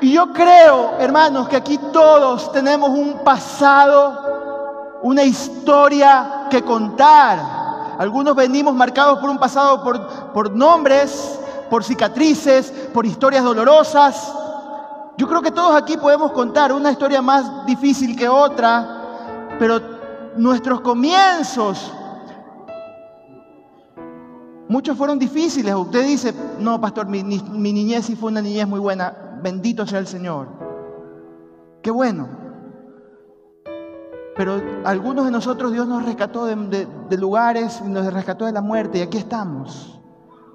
Y 0.00 0.12
yo 0.12 0.32
creo, 0.32 0.98
hermanos, 0.98 1.48
que 1.48 1.56
aquí 1.56 1.78
todos 1.92 2.50
tenemos 2.52 2.90
un 2.90 3.20
pasado, 3.22 4.31
una 5.02 5.24
historia 5.24 6.46
que 6.50 6.62
contar. 6.62 7.38
Algunos 7.98 8.34
venimos 8.34 8.74
marcados 8.74 9.18
por 9.18 9.30
un 9.30 9.38
pasado 9.38 9.82
por, 9.82 10.32
por 10.32 10.54
nombres, 10.54 11.38
por 11.68 11.84
cicatrices, 11.84 12.70
por 12.92 13.06
historias 13.06 13.44
dolorosas. 13.44 14.32
Yo 15.16 15.28
creo 15.28 15.42
que 15.42 15.50
todos 15.50 15.74
aquí 15.76 15.96
podemos 15.96 16.32
contar 16.32 16.72
una 16.72 16.90
historia 16.90 17.20
más 17.20 17.66
difícil 17.66 18.16
que 18.16 18.28
otra, 18.28 19.56
pero 19.58 19.80
nuestros 20.36 20.80
comienzos, 20.80 21.92
muchos 24.68 24.96
fueron 24.96 25.18
difíciles. 25.18 25.74
Usted 25.74 26.04
dice, 26.04 26.34
no, 26.58 26.80
pastor, 26.80 27.06
mi, 27.06 27.22
niñez 27.22 28.06
sí 28.06 28.16
fue 28.16 28.30
una 28.30 28.40
niñez 28.40 28.66
muy 28.66 28.80
buena. 28.80 29.38
Bendito 29.42 29.86
sea 29.86 29.98
el 29.98 30.06
Señor. 30.06 30.48
Qué 31.82 31.90
bueno. 31.90 32.41
Pero 34.36 34.62
algunos 34.84 35.24
de 35.24 35.30
nosotros 35.30 35.72
Dios 35.72 35.86
nos 35.86 36.04
rescató 36.04 36.46
de, 36.46 36.86
de 37.08 37.16
lugares, 37.18 37.82
nos 37.82 38.12
rescató 38.12 38.46
de 38.46 38.52
la 38.52 38.62
muerte 38.62 38.98
y 38.98 39.02
aquí 39.02 39.18
estamos. 39.18 40.00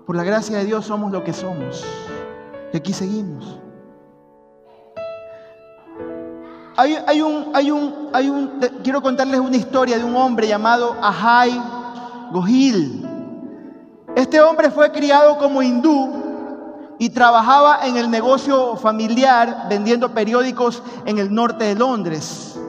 Por 0.05 0.15
la 0.15 0.23
gracia 0.23 0.57
de 0.57 0.65
Dios 0.65 0.85
somos 0.85 1.11
lo 1.11 1.23
que 1.23 1.33
somos. 1.33 1.85
Y 2.73 2.77
aquí 2.77 2.93
seguimos. 2.93 3.59
Hay, 6.79 6.93
un, 7.21 7.51
hay 7.55 7.71
un, 7.71 8.09
hay 8.13 8.29
un, 8.29 8.59
quiero 8.83 9.01
contarles 9.01 9.39
una 9.39 9.57
historia 9.57 9.97
de 9.97 10.03
un 10.03 10.15
hombre 10.15 10.47
llamado 10.47 10.95
Ahai 11.01 11.59
Gohil. 12.31 13.03
Este 14.15 14.39
hombre 14.39 14.69
fue 14.69 14.91
criado 14.91 15.39
como 15.39 15.63
hindú 15.63 16.13
y 16.99 17.09
trabajaba 17.09 17.79
en 17.87 17.97
el 17.97 18.11
negocio 18.11 18.75
familiar 18.75 19.65
vendiendo 19.67 20.13
periódicos 20.13 20.83
en 21.05 21.17
el 21.17 21.33
norte 21.33 21.65
de 21.65 21.73
Londres. 21.73 22.59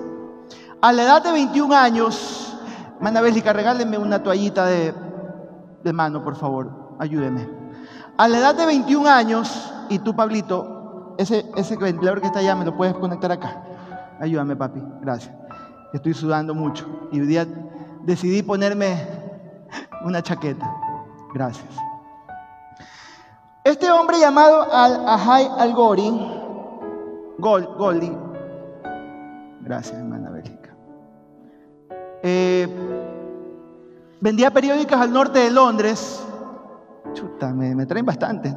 A 0.81 0.93
la 0.93 1.03
edad 1.03 1.23
de 1.23 1.33
21 1.33 1.75
años, 1.75 2.57
Mana 3.01 3.21
Bélica, 3.21 3.53
regálenme 3.53 3.99
una 3.99 4.23
toallita 4.23 4.67
de, 4.67 4.95
de 5.83 5.93
mano, 5.93 6.23
por 6.23 6.37
favor, 6.37 6.97
ayúdeme. 6.99 7.49
A 8.17 8.29
la 8.29 8.39
edad 8.39 8.55
de 8.55 8.67
21 8.67 9.09
años, 9.09 9.73
y 9.89 9.99
tú, 9.99 10.15
Pablito, 10.15 11.15
ese, 11.19 11.51
ese 11.57 11.77
ventilador 11.77 12.21
que 12.21 12.29
está 12.29 12.41
allá, 12.41 12.55
me 12.55 12.65
lo 12.65 12.77
puedes 12.77 12.95
conectar 12.95 13.31
acá. 13.33 13.63
Ayúdame, 14.21 14.57
papi. 14.57 14.81
Gracias. 15.01 15.35
Estoy 15.93 16.15
sudando 16.15 16.55
mucho. 16.55 16.87
Y 17.13 17.21
hoy 17.21 17.27
día 17.27 17.47
decidí 18.03 18.43
ponerme 18.43 18.97
una 20.05 20.23
chaqueta. 20.23 20.71
Gracias. 21.35 21.69
Este 23.65 23.91
hombre 23.91 24.19
llamado 24.19 24.67
Al 24.73 25.07
Ahai 25.07 25.47
Al 25.59 25.75
Gori, 25.75 26.09
Gol, 27.39 27.69
gracias 29.61 29.99
hermana 29.99 30.18
Bélgica, 30.18 30.18
eh, 32.31 32.69
vendía 34.21 34.51
periódicos 34.51 34.99
al 34.99 35.11
norte 35.13 35.39
de 35.39 35.51
Londres. 35.51 36.23
Chuta, 37.15 37.55
me, 37.55 37.75
me 37.75 37.87
traen 37.87 38.05
bastantes, 38.05 38.55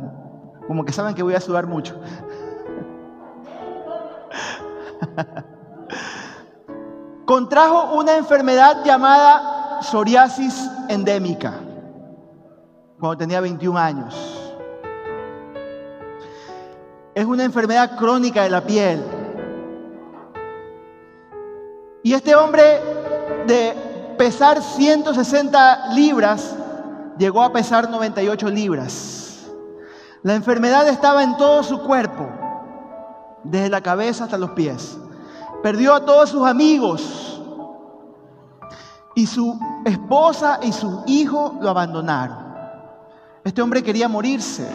como 0.68 0.84
que 0.84 0.92
saben 0.92 1.16
que 1.16 1.24
voy 1.24 1.36
a 1.36 1.40
sudar 1.40 1.68
mucho. 1.68 1.98
Contrajo 7.26 7.96
una 7.96 8.18
enfermedad 8.18 8.84
llamada 8.84 9.80
psoriasis 9.82 10.70
endémica 10.90 11.54
cuando 13.00 13.18
tenía 13.18 13.40
21 13.40 13.80
años. 13.80 14.54
Es 17.16 17.26
una 17.26 17.46
enfermedad 17.46 17.98
crónica 17.98 18.44
de 18.44 18.50
la 18.50 18.62
piel. 18.62 19.02
Y 22.04 22.14
este 22.14 22.36
hombre 22.36 22.91
de 23.48 24.16
pesar 24.18 24.62
160 24.62 25.94
libras 25.94 26.56
llegó 27.18 27.44
a 27.44 27.52
pesar 27.52 27.90
98 27.90 28.50
libras. 28.50 29.48
La 30.24 30.36
enfermedad 30.36 30.88
estaba 30.88 31.24
en 31.24 31.36
todo 31.38 31.64
su 31.64 31.82
cuerpo 31.82 32.30
desde 33.44 33.70
la 33.70 33.82
cabeza 33.82 34.26
hasta 34.26 34.38
los 34.38 34.52
pies. 34.52 34.98
Perdió 35.64 35.96
a 35.96 36.06
todos 36.06 36.30
sus 36.30 36.46
amigos 36.48 37.42
y 39.16 39.28
su 39.28 39.60
esposa 39.86 40.60
y 40.62 40.72
su 40.72 41.04
hijo 41.08 41.58
lo 41.62 41.70
abandonaron. 41.70 42.38
Este 43.44 43.62
hombre 43.62 43.84
quería 43.84 44.08
morirse. 44.08 44.68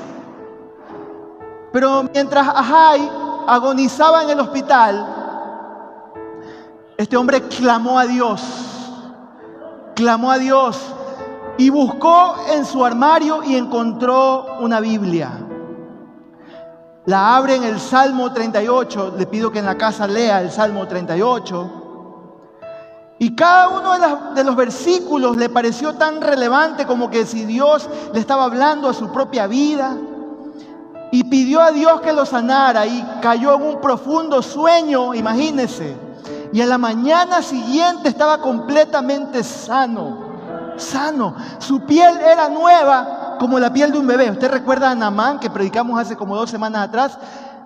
Pero 1.72 2.04
mientras 2.12 2.46
Ahai 2.48 3.08
agonizaba 3.46 4.24
en 4.24 4.30
el 4.30 4.40
hospital, 4.40 5.15
este 6.96 7.16
hombre 7.16 7.42
clamó 7.42 7.98
a 7.98 8.06
Dios, 8.06 8.42
clamó 9.94 10.30
a 10.30 10.38
Dios 10.38 10.80
y 11.58 11.70
buscó 11.70 12.36
en 12.52 12.64
su 12.64 12.84
armario 12.84 13.42
y 13.44 13.56
encontró 13.56 14.58
una 14.60 14.80
Biblia 14.80 15.46
la 17.06 17.36
abre 17.36 17.54
en 17.54 17.62
el 17.62 17.78
Salmo 17.78 18.32
38, 18.32 19.14
le 19.16 19.26
pido 19.26 19.52
que 19.52 19.60
en 19.60 19.64
la 19.64 19.78
casa 19.78 20.08
lea 20.08 20.40
el 20.40 20.50
Salmo 20.50 20.88
38. 20.88 21.70
Y 23.20 23.36
cada 23.36 23.68
uno 23.68 24.34
de, 24.34 24.42
los 24.42 24.56
versículos 24.56 25.36
le 25.36 25.48
pareció 25.48 25.94
tan 25.94 26.20
relevante 26.20 26.84
como 26.84 27.08
que 27.08 27.24
si 27.24 27.44
Dios 27.44 27.88
le 28.12 28.18
estaba 28.18 28.44
hablando 28.44 28.88
a 28.88 28.92
su 28.92 29.12
propia 29.12 29.46
vida. 29.46 29.96
Y 31.12 31.22
pidió 31.22 31.62
a 31.62 31.70
Dios 31.70 32.00
que 32.00 32.12
lo 32.12 32.26
sanara 32.26 32.84
y 32.86 33.06
cayó 33.22 33.54
en 33.54 33.62
un 33.62 33.80
profundo 33.80 34.42
sueño, 34.42 35.14
imagínense. 35.14 35.94
Y 36.52 36.60
en 36.60 36.68
la 36.68 36.78
mañana 36.78 37.42
siguiente 37.42 38.08
estaba 38.08 38.38
completamente 38.38 39.42
sano, 39.42 40.74
sano. 40.76 41.34
Su 41.58 41.80
piel 41.80 42.18
era 42.20 42.48
nueva 42.48 43.36
como 43.38 43.58
la 43.58 43.72
piel 43.72 43.92
de 43.92 43.98
un 43.98 44.06
bebé. 44.06 44.30
¿Usted 44.30 44.50
recuerda 44.50 44.90
a 44.90 44.94
Namán 44.94 45.38
que 45.38 45.50
predicamos 45.50 46.00
hace 46.00 46.16
como 46.16 46.36
dos 46.36 46.50
semanas 46.50 46.88
atrás? 46.88 47.18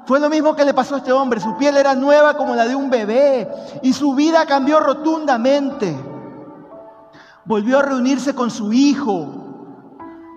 Fue 0.06 0.18
lo 0.18 0.28
mismo 0.28 0.56
que 0.56 0.64
le 0.64 0.74
pasó 0.74 0.96
a 0.96 0.98
este 0.98 1.12
hombre. 1.12 1.40
Su 1.40 1.56
piel 1.56 1.76
era 1.76 1.94
nueva 1.94 2.36
como 2.36 2.54
la 2.54 2.66
de 2.66 2.74
un 2.74 2.90
bebé 2.90 3.48
y 3.82 3.92
su 3.92 4.14
vida 4.14 4.46
cambió 4.46 4.80
rotundamente. 4.80 5.96
Volvió 7.44 7.78
a 7.78 7.82
reunirse 7.82 8.34
con 8.34 8.50
su 8.50 8.72
hijo 8.72 9.50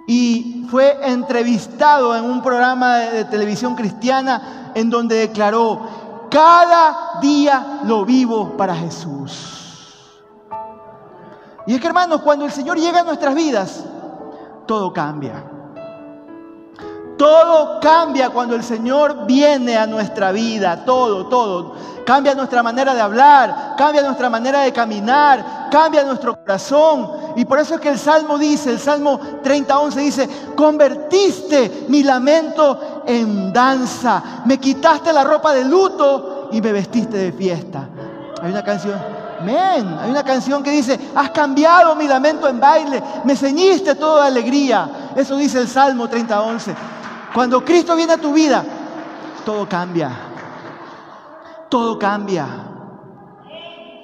y 0.07 0.67
fue 0.69 0.97
entrevistado 1.03 2.15
en 2.15 2.23
un 2.23 2.41
programa 2.41 2.97
de, 2.97 3.25
televisión 3.25 3.75
cristiana 3.75 4.71
en 4.75 4.89
donde 4.89 5.15
declaró, 5.15 5.81
cada 6.29 7.02
día 7.21 7.81
lo 7.83 8.05
vivo 8.05 8.55
para 8.57 8.75
Jesús. 8.75 9.63
Y 11.65 11.75
es 11.75 11.81
que 11.81 11.87
hermanos, 11.87 12.21
cuando 12.21 12.45
el 12.45 12.51
Señor 12.51 12.77
llega 12.77 12.99
a 12.99 13.03
nuestras 13.03 13.35
vidas, 13.35 13.83
todo 14.65 14.91
cambia. 14.91 15.43
Todo 17.17 17.79
cambia 17.79 18.31
cuando 18.31 18.55
el 18.55 18.63
Señor 18.63 19.25
viene 19.25 19.77
a 19.77 19.87
nuestra 19.87 20.31
vida, 20.31 20.83
todo, 20.83 21.27
todo. 21.27 21.75
Cambia 22.05 22.35
nuestra 22.35 22.61
manera 22.61 22.93
de 22.93 22.99
hablar, 22.99 23.75
cambia 23.77 24.01
nuestra 24.01 24.29
manera 24.29 24.61
de 24.61 24.73
caminar, 24.73 25.69
cambia 25.71 26.03
nuestro 26.03 26.35
corazón. 26.35 27.09
Y 27.35 27.45
por 27.45 27.59
eso 27.59 27.75
es 27.75 27.81
que 27.81 27.89
el 27.89 27.99
Salmo 27.99 28.37
dice, 28.37 28.71
el 28.71 28.79
Salmo 28.79 29.19
30, 29.41 29.89
dice, 29.95 30.29
convertiste 30.55 31.85
mi 31.87 32.03
lamento 32.03 33.03
en 33.05 33.53
danza, 33.53 34.41
me 34.45 34.57
quitaste 34.57 35.13
la 35.13 35.23
ropa 35.23 35.53
de 35.53 35.63
luto 35.63 36.32
y 36.53 36.61
me 36.61 36.71
vestiste 36.71 37.17
de 37.17 37.31
fiesta. 37.33 37.89
Hay 38.41 38.51
una 38.51 38.63
canción, 38.63 38.99
Amén. 39.43 39.97
Hay 39.99 40.09
una 40.09 40.23
canción 40.23 40.63
que 40.63 40.71
dice, 40.71 40.97
has 41.13 41.31
cambiado 41.31 41.95
mi 41.97 42.07
lamento 42.07 42.47
en 42.47 42.61
baile, 42.61 43.03
me 43.25 43.35
ceñiste 43.35 43.95
toda 43.95 44.27
alegría. 44.27 45.11
Eso 45.17 45.35
dice 45.35 45.59
el 45.59 45.67
Salmo 45.67 46.07
30:11. 46.07 46.73
Cuando 47.33 47.65
Cristo 47.65 47.93
viene 47.95 48.13
a 48.13 48.17
tu 48.17 48.31
vida, 48.31 48.63
todo 49.43 49.67
cambia. 49.67 50.11
Todo 51.69 51.99
cambia. 51.99 52.47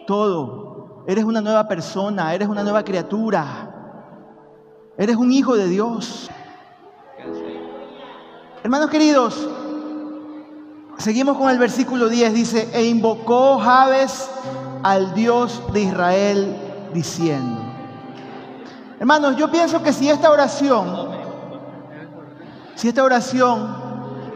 Todo. 0.06 1.04
Eres 1.08 1.24
una 1.24 1.40
nueva 1.40 1.66
persona, 1.68 2.34
eres 2.34 2.50
una 2.50 2.64
nueva 2.64 2.84
criatura. 2.84 3.46
Eres 4.98 5.16
un 5.16 5.32
hijo 5.32 5.56
de 5.56 5.68
Dios. 5.68 6.30
Hermanos 8.62 8.90
queridos, 8.90 9.48
seguimos 11.00 11.38
con 11.38 11.50
el 11.50 11.58
versículo 11.58 12.10
10. 12.10 12.34
Dice, 12.34 12.70
e 12.74 12.86
invocó 12.86 13.58
Javes 13.58 14.30
al 14.84 15.14
Dios 15.16 15.62
de 15.74 15.82
Israel 15.82 16.56
diciendo. 16.94 17.62
Hermanos, 19.00 19.38
yo 19.38 19.50
pienso 19.50 19.82
que 19.82 19.94
si 19.94 20.10
esta 20.10 20.30
oración, 20.30 21.10
si 22.76 22.90
esta 22.90 23.04
oración 23.04 23.76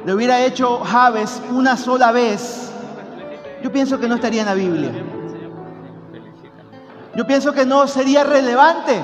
le 0.05 0.13
hubiera 0.13 0.39
hecho 0.41 0.79
Javes 0.79 1.41
una 1.51 1.77
sola 1.77 2.11
vez, 2.11 2.71
yo 3.61 3.71
pienso 3.71 3.99
que 3.99 4.07
no 4.07 4.15
estaría 4.15 4.41
en 4.41 4.47
la 4.47 4.53
Biblia. 4.53 4.91
Yo 7.15 7.27
pienso 7.27 7.53
que 7.53 7.65
no 7.65 7.87
sería 7.87 8.23
relevante. 8.23 8.99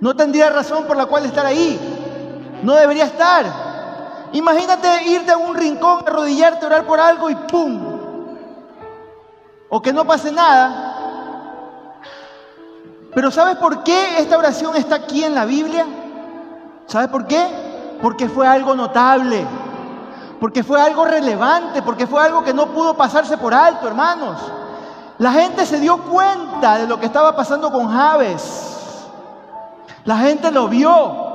No 0.00 0.16
tendría 0.16 0.50
razón 0.50 0.84
por 0.84 0.96
la 0.96 1.06
cual 1.06 1.24
estar 1.24 1.46
ahí. 1.46 1.78
No 2.62 2.74
debería 2.74 3.04
estar. 3.04 3.44
Imagínate 4.32 5.04
irte 5.04 5.32
a 5.32 5.36
un 5.36 5.54
rincón, 5.54 6.04
arrodillarte, 6.06 6.66
orar 6.66 6.86
por 6.86 7.00
algo 7.00 7.30
y 7.30 7.34
¡pum! 7.34 7.92
o 9.68 9.80
que 9.80 9.92
no 9.92 10.04
pase 10.04 10.30
nada. 10.30 10.88
Pero 13.14 13.30
¿sabes 13.30 13.56
por 13.56 13.82
qué 13.82 14.18
esta 14.18 14.36
oración 14.36 14.76
está 14.76 14.96
aquí 14.96 15.24
en 15.24 15.34
la 15.34 15.44
Biblia? 15.44 15.86
¿Sabes 16.86 17.08
por 17.08 17.26
qué? 17.26 17.72
porque 18.02 18.28
fue 18.28 18.48
algo 18.48 18.74
notable, 18.74 19.46
porque 20.40 20.64
fue 20.64 20.82
algo 20.82 21.04
relevante, 21.04 21.82
porque 21.82 22.08
fue 22.08 22.20
algo 22.20 22.42
que 22.42 22.52
no 22.52 22.66
pudo 22.66 22.94
pasarse 22.94 23.38
por 23.38 23.54
alto, 23.54 23.86
hermanos. 23.86 24.38
La 25.18 25.30
gente 25.30 25.64
se 25.64 25.78
dio 25.78 25.98
cuenta 25.98 26.78
de 26.78 26.88
lo 26.88 26.98
que 26.98 27.06
estaba 27.06 27.36
pasando 27.36 27.70
con 27.70 27.88
Javes. 27.88 29.06
La 30.04 30.16
gente 30.16 30.50
lo 30.50 30.66
vio. 30.66 31.31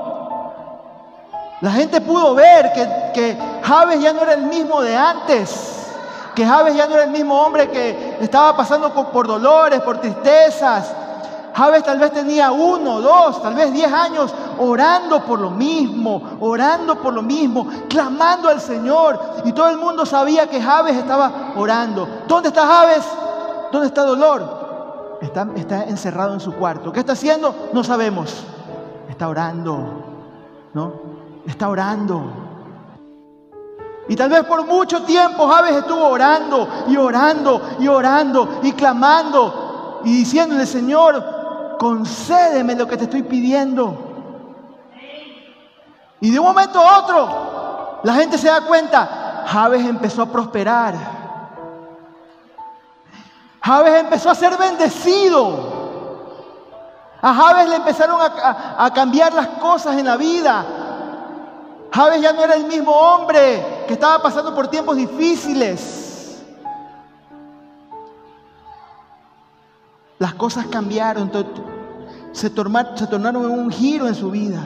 La 1.62 1.72
gente 1.72 2.02
pudo 2.02 2.36
ver 2.36 2.72
que, 2.74 3.12
que 3.14 3.38
Javes 3.64 4.02
ya 4.02 4.14
no 4.14 4.22
era 4.22 4.34
el 4.34 4.44
mismo 4.44 4.82
de 4.82 4.96
antes 4.96 5.78
que 6.38 6.46
Javes 6.46 6.76
ya 6.76 6.86
no 6.86 6.94
era 6.94 7.06
el 7.06 7.10
mismo 7.10 7.34
hombre 7.42 7.68
que 7.72 8.20
estaba 8.22 8.56
pasando 8.56 8.94
por 8.94 9.26
dolores, 9.26 9.82
por 9.82 9.98
tristezas. 9.98 10.94
Javes 11.56 11.82
tal 11.82 11.98
vez 11.98 12.12
tenía 12.12 12.52
uno, 12.52 13.02
dos, 13.02 13.42
tal 13.42 13.56
vez 13.56 13.74
diez 13.74 13.92
años 13.92 14.32
orando 14.60 15.26
por 15.26 15.40
lo 15.40 15.50
mismo, 15.50 16.38
orando 16.40 17.02
por 17.02 17.16
lo 17.16 17.24
mismo, 17.24 17.68
clamando 17.90 18.50
al 18.50 18.62
Señor. 18.62 19.20
Y 19.46 19.52
todo 19.52 19.70
el 19.70 19.78
mundo 19.78 20.06
sabía 20.06 20.48
que 20.48 20.62
Javes 20.62 20.96
estaba 20.96 21.54
orando. 21.56 22.08
¿Dónde 22.28 22.50
está 22.50 22.68
Javes? 22.68 23.04
¿Dónde 23.72 23.88
está 23.88 24.04
Dolor? 24.04 25.18
Está, 25.20 25.48
está 25.56 25.86
encerrado 25.86 26.36
en 26.36 26.40
su 26.40 26.54
cuarto. 26.54 26.92
¿Qué 26.92 27.00
está 27.00 27.14
haciendo? 27.14 27.70
No 27.74 27.84
sabemos. 27.84 28.44
Está 29.10 29.28
orando, 29.28 30.04
¿no? 30.76 31.17
Está 31.48 31.70
orando. 31.70 32.48
Y 34.10 34.16
tal 34.16 34.30
vez 34.30 34.44
por 34.44 34.66
mucho 34.66 35.04
tiempo 35.04 35.48
Javes 35.48 35.78
estuvo 35.78 36.08
orando 36.08 36.68
y 36.88 36.96
orando 36.96 37.62
y 37.80 37.88
orando 37.88 38.60
y 38.64 38.72
clamando 38.74 40.02
y 40.04 40.20
diciéndole, 40.20 40.66
Señor, 40.66 41.78
concédeme 41.80 42.76
lo 42.76 42.88
que 42.88 42.98
te 42.98 43.06
estoy 43.06 43.24
pidiendo. 43.24 44.04
Y 46.20 46.32
de 46.32 46.40
un 46.40 46.46
momento 46.46 46.80
a 46.80 47.00
otro, 47.00 48.00
la 48.04 48.14
gente 48.14 48.38
se 48.38 48.48
da 48.48 48.62
cuenta, 48.62 49.44
Javes 49.48 49.86
empezó 49.86 50.24
a 50.24 50.32
prosperar. 50.32 50.96
Javes 53.62 54.00
empezó 54.00 54.30
a 54.30 54.36
ser 54.36 54.58
bendecido. 54.58 55.76
A 57.22 57.34
Javes 57.34 57.70
le 57.70 57.76
empezaron 57.76 58.22
a, 58.22 58.86
a 58.86 58.94
cambiar 58.94 59.34
las 59.34 59.48
cosas 59.60 59.98
en 59.98 60.06
la 60.06 60.16
vida. 60.16 60.66
Javes 61.92 62.22
ya 62.22 62.34
no 62.34 62.44
era 62.44 62.56
el 62.56 62.66
mismo 62.66 62.92
hombre 62.92 63.66
que 63.88 63.94
estaba 63.94 64.22
pasando 64.22 64.54
por 64.54 64.68
tiempos 64.68 64.98
difíciles. 64.98 66.44
Las 70.20 70.34
cosas 70.34 70.66
cambiaron, 70.68 71.32
se 72.32 72.50
tornaron 72.50 73.46
en 73.46 73.52
un 73.52 73.72
giro 73.72 74.08
en 74.08 74.16
su 74.16 74.32
vida. 74.32 74.64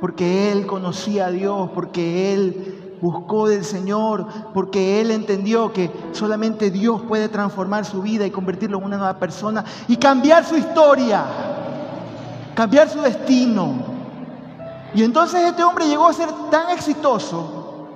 Porque 0.00 0.52
él 0.52 0.66
conocía 0.66 1.26
a 1.26 1.30
Dios, 1.30 1.70
porque 1.74 2.34
él 2.34 2.96
buscó 3.00 3.48
del 3.48 3.64
Señor, 3.64 4.26
porque 4.52 5.00
él 5.00 5.10
entendió 5.10 5.72
que 5.72 5.90
solamente 6.12 6.70
Dios 6.70 7.02
puede 7.02 7.28
transformar 7.28 7.84
su 7.84 8.02
vida 8.02 8.26
y 8.26 8.30
convertirlo 8.30 8.78
en 8.78 8.84
una 8.84 8.96
nueva 8.96 9.18
persona 9.18 9.64
y 9.88 9.96
cambiar 9.96 10.44
su 10.44 10.56
historia, 10.56 11.24
cambiar 12.54 12.88
su 12.88 13.00
destino. 13.00 13.95
Y 14.96 15.04
entonces 15.04 15.42
este 15.42 15.62
hombre 15.62 15.86
llegó 15.86 16.06
a 16.06 16.12
ser 16.14 16.30
tan 16.50 16.70
exitoso, 16.70 17.86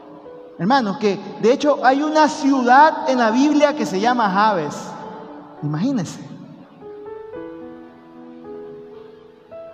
hermanos, 0.58 0.98
que 0.98 1.18
de 1.40 1.50
hecho 1.50 1.78
hay 1.82 2.02
una 2.02 2.28
ciudad 2.28 3.08
en 3.08 3.18
la 3.18 3.30
Biblia 3.30 3.74
que 3.74 3.86
se 3.86 3.98
llama 3.98 4.28
Javes. 4.28 4.76
Imagínense. 5.62 6.20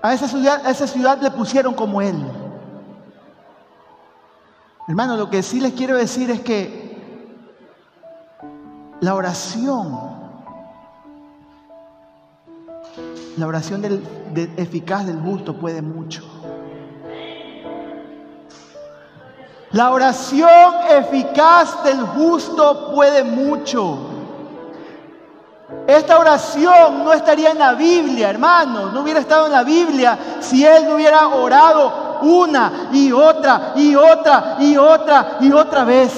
A 0.02 0.14
esa 0.14 0.28
ciudad, 0.28 0.64
a 0.64 0.70
esa 0.70 0.86
ciudad 0.86 1.20
le 1.20 1.32
pusieron 1.32 1.74
como 1.74 2.00
él. 2.00 2.14
Hermano, 4.86 5.16
lo 5.16 5.28
que 5.28 5.42
sí 5.42 5.60
les 5.60 5.72
quiero 5.72 5.96
decir 5.96 6.30
es 6.30 6.42
que 6.42 6.86
la 9.00 9.16
oración, 9.16 9.98
la 13.36 13.48
oración 13.48 13.82
del, 13.82 14.00
eficaz 14.56 15.06
del 15.06 15.20
justo 15.20 15.58
puede 15.58 15.82
mucho. 15.82 16.22
La 19.72 19.90
oración 19.90 20.74
eficaz 20.90 21.83
del 21.83 22.00
justo 22.00 22.92
puede 22.94 23.24
mucho. 23.24 23.98
Esta 25.87 26.18
oración 26.18 27.05
no 27.05 27.12
estaría 27.12 27.50
en 27.50 27.59
la 27.59 27.74
Biblia, 27.74 28.31
hermano. 28.31 28.92
No 28.92 29.00
hubiera 29.00 29.20
estado 29.20 29.46
en 29.46 29.52
la 29.52 29.64
Biblia 29.64 30.18
si 30.40 30.64
él 30.64 30.85
no 30.88 30.94
hubiera 30.94 31.26
orado 31.29 32.20
una 32.22 32.88
y 32.92 33.11
otra 33.11 33.72
y 33.74 33.94
otra 33.96 34.57
y 34.61 34.76
otra 34.76 35.37
y 35.40 35.52
otra 35.52 35.85
vez. 35.85 36.12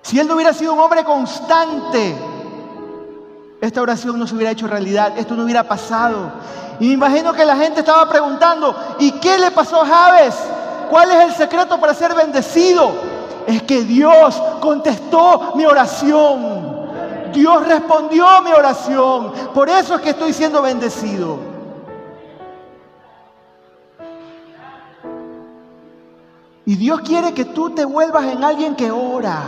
Si 0.00 0.18
él 0.18 0.26
no 0.26 0.34
hubiera 0.34 0.54
sido 0.54 0.72
un 0.72 0.80
hombre 0.80 1.04
constante, 1.04 2.16
esta 3.60 3.82
oración 3.82 4.18
no 4.18 4.26
se 4.26 4.34
hubiera 4.34 4.52
hecho 4.52 4.66
realidad, 4.66 5.18
esto 5.18 5.34
no 5.34 5.44
hubiera 5.44 5.64
pasado. 5.64 6.30
Y 6.80 6.88
me 6.88 6.94
imagino 6.94 7.32
que 7.32 7.44
la 7.44 7.56
gente 7.56 7.80
estaba 7.80 8.08
preguntando, 8.08 8.74
¿y 8.98 9.12
qué 9.12 9.38
le 9.38 9.50
pasó 9.50 9.82
a 9.82 9.86
Javes? 9.86 10.34
¿Cuál 10.90 11.10
es 11.12 11.24
el 11.24 11.34
secreto 11.34 11.78
para 11.80 11.94
ser 11.94 12.14
bendecido? 12.14 12.92
Es 13.46 13.62
que 13.62 13.82
Dios 13.82 14.42
contestó 14.60 15.52
mi 15.54 15.64
oración. 15.64 16.76
Dios 17.32 17.66
respondió 17.66 18.26
mi 18.42 18.52
oración. 18.52 19.32
Por 19.54 19.68
eso 19.68 19.96
es 19.96 20.00
que 20.00 20.10
estoy 20.10 20.32
siendo 20.32 20.62
bendecido. 20.62 21.38
Y 26.64 26.74
Dios 26.74 27.00
quiere 27.02 27.32
que 27.32 27.44
tú 27.44 27.70
te 27.70 27.84
vuelvas 27.84 28.24
en 28.24 28.42
alguien 28.42 28.74
que 28.74 28.90
ora. 28.90 29.40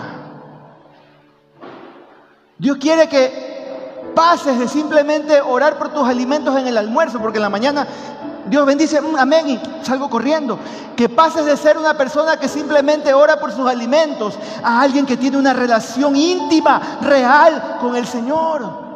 Dios 2.58 2.76
quiere 2.76 3.08
que 3.08 3.58
pases 4.14 4.58
de 4.58 4.68
simplemente 4.68 5.40
orar 5.40 5.78
por 5.78 5.92
tus 5.92 6.06
alimentos 6.06 6.56
en 6.56 6.66
el 6.66 6.76
almuerzo, 6.76 7.20
porque 7.20 7.38
en 7.38 7.42
la 7.42 7.50
mañana 7.50 7.86
Dios 8.48 8.66
bendice, 8.66 9.00
mm, 9.00 9.16
amén, 9.16 9.48
y 9.48 9.60
salgo 9.84 10.08
corriendo. 10.08 10.58
Que 10.96 11.08
pases 11.08 11.44
de 11.44 11.56
ser 11.56 11.78
una 11.78 11.96
persona 11.96 12.38
que 12.38 12.48
simplemente 12.48 13.12
ora 13.14 13.38
por 13.38 13.52
sus 13.52 13.68
alimentos 13.68 14.38
a 14.62 14.80
alguien 14.80 15.06
que 15.06 15.16
tiene 15.16 15.36
una 15.36 15.52
relación 15.52 16.16
íntima, 16.16 16.98
real 17.00 17.78
con 17.80 17.96
el 17.96 18.06
Señor. 18.06 18.88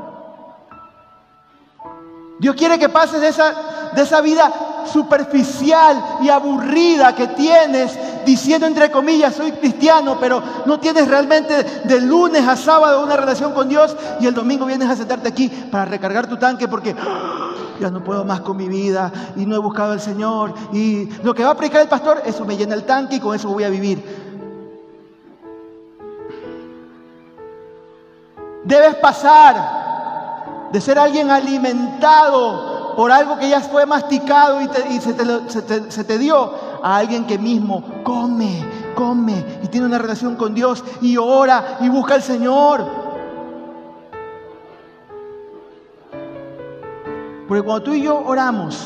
Dios 2.38 2.56
quiere 2.56 2.78
que 2.78 2.88
pases 2.88 3.20
de 3.20 3.28
esa, 3.28 3.54
de 3.94 4.02
esa 4.02 4.20
vida 4.20 4.52
superficial 4.92 6.18
y 6.22 6.28
aburrida 6.28 7.14
que 7.14 7.28
tienes, 7.28 7.96
diciendo 8.24 8.66
entre 8.66 8.90
comillas, 8.90 9.34
soy 9.34 9.52
cristiano, 9.52 10.16
pero 10.20 10.42
no 10.66 10.80
tienes 10.80 11.06
realmente 11.08 11.62
de 11.84 12.00
lunes 12.00 12.46
a 12.46 12.56
sábado 12.56 13.02
una 13.02 13.16
relación 13.16 13.52
con 13.52 13.68
Dios 13.68 13.96
y 14.20 14.26
el 14.26 14.34
domingo 14.34 14.66
vienes 14.66 14.88
a 14.88 14.96
sentarte 14.96 15.28
aquí 15.28 15.48
para 15.48 15.84
recargar 15.84 16.26
tu 16.26 16.36
tanque 16.36 16.68
porque 16.68 16.96
ya 17.80 17.90
no 17.90 18.02
puedo 18.02 18.24
más 18.24 18.40
con 18.40 18.56
mi 18.56 18.68
vida 18.68 19.12
y 19.36 19.46
no 19.46 19.56
he 19.56 19.58
buscado 19.58 19.92
al 19.92 20.00
Señor. 20.00 20.54
Y 20.72 21.06
lo 21.22 21.34
que 21.34 21.44
va 21.44 21.50
a 21.50 21.56
predicar 21.56 21.82
el 21.82 21.88
pastor, 21.88 22.22
eso 22.24 22.44
me 22.44 22.56
llena 22.56 22.74
el 22.74 22.84
tanque 22.84 23.16
y 23.16 23.20
con 23.20 23.34
eso 23.34 23.48
voy 23.48 23.64
a 23.64 23.68
vivir. 23.68 24.02
Debes 28.64 28.94
pasar 28.96 30.70
de 30.72 30.80
ser 30.80 30.98
alguien 30.98 31.30
alimentado 31.30 32.94
por 32.96 33.10
algo 33.10 33.38
que 33.38 33.48
ya 33.48 33.60
fue 33.60 33.86
masticado 33.86 34.60
y, 34.60 35.00
se, 35.00 35.14
te, 35.14 35.90
se 35.90 36.04
te 36.04 36.18
dio 36.18 36.52
a 36.82 36.96
alguien 36.96 37.26
que 37.26 37.38
mismo 37.38 37.82
come, 38.04 38.64
come 38.94 39.44
y 39.62 39.68
tiene 39.68 39.86
una 39.86 39.98
relación 39.98 40.36
con 40.36 40.54
Dios 40.54 40.84
y 41.00 41.16
ora 41.16 41.78
y 41.80 41.88
busca 41.88 42.14
al 42.14 42.22
Señor. 42.22 43.01
Porque 47.48 47.62
cuando 47.62 47.82
tú 47.82 47.92
y 47.92 48.02
yo 48.02 48.18
oramos, 48.18 48.78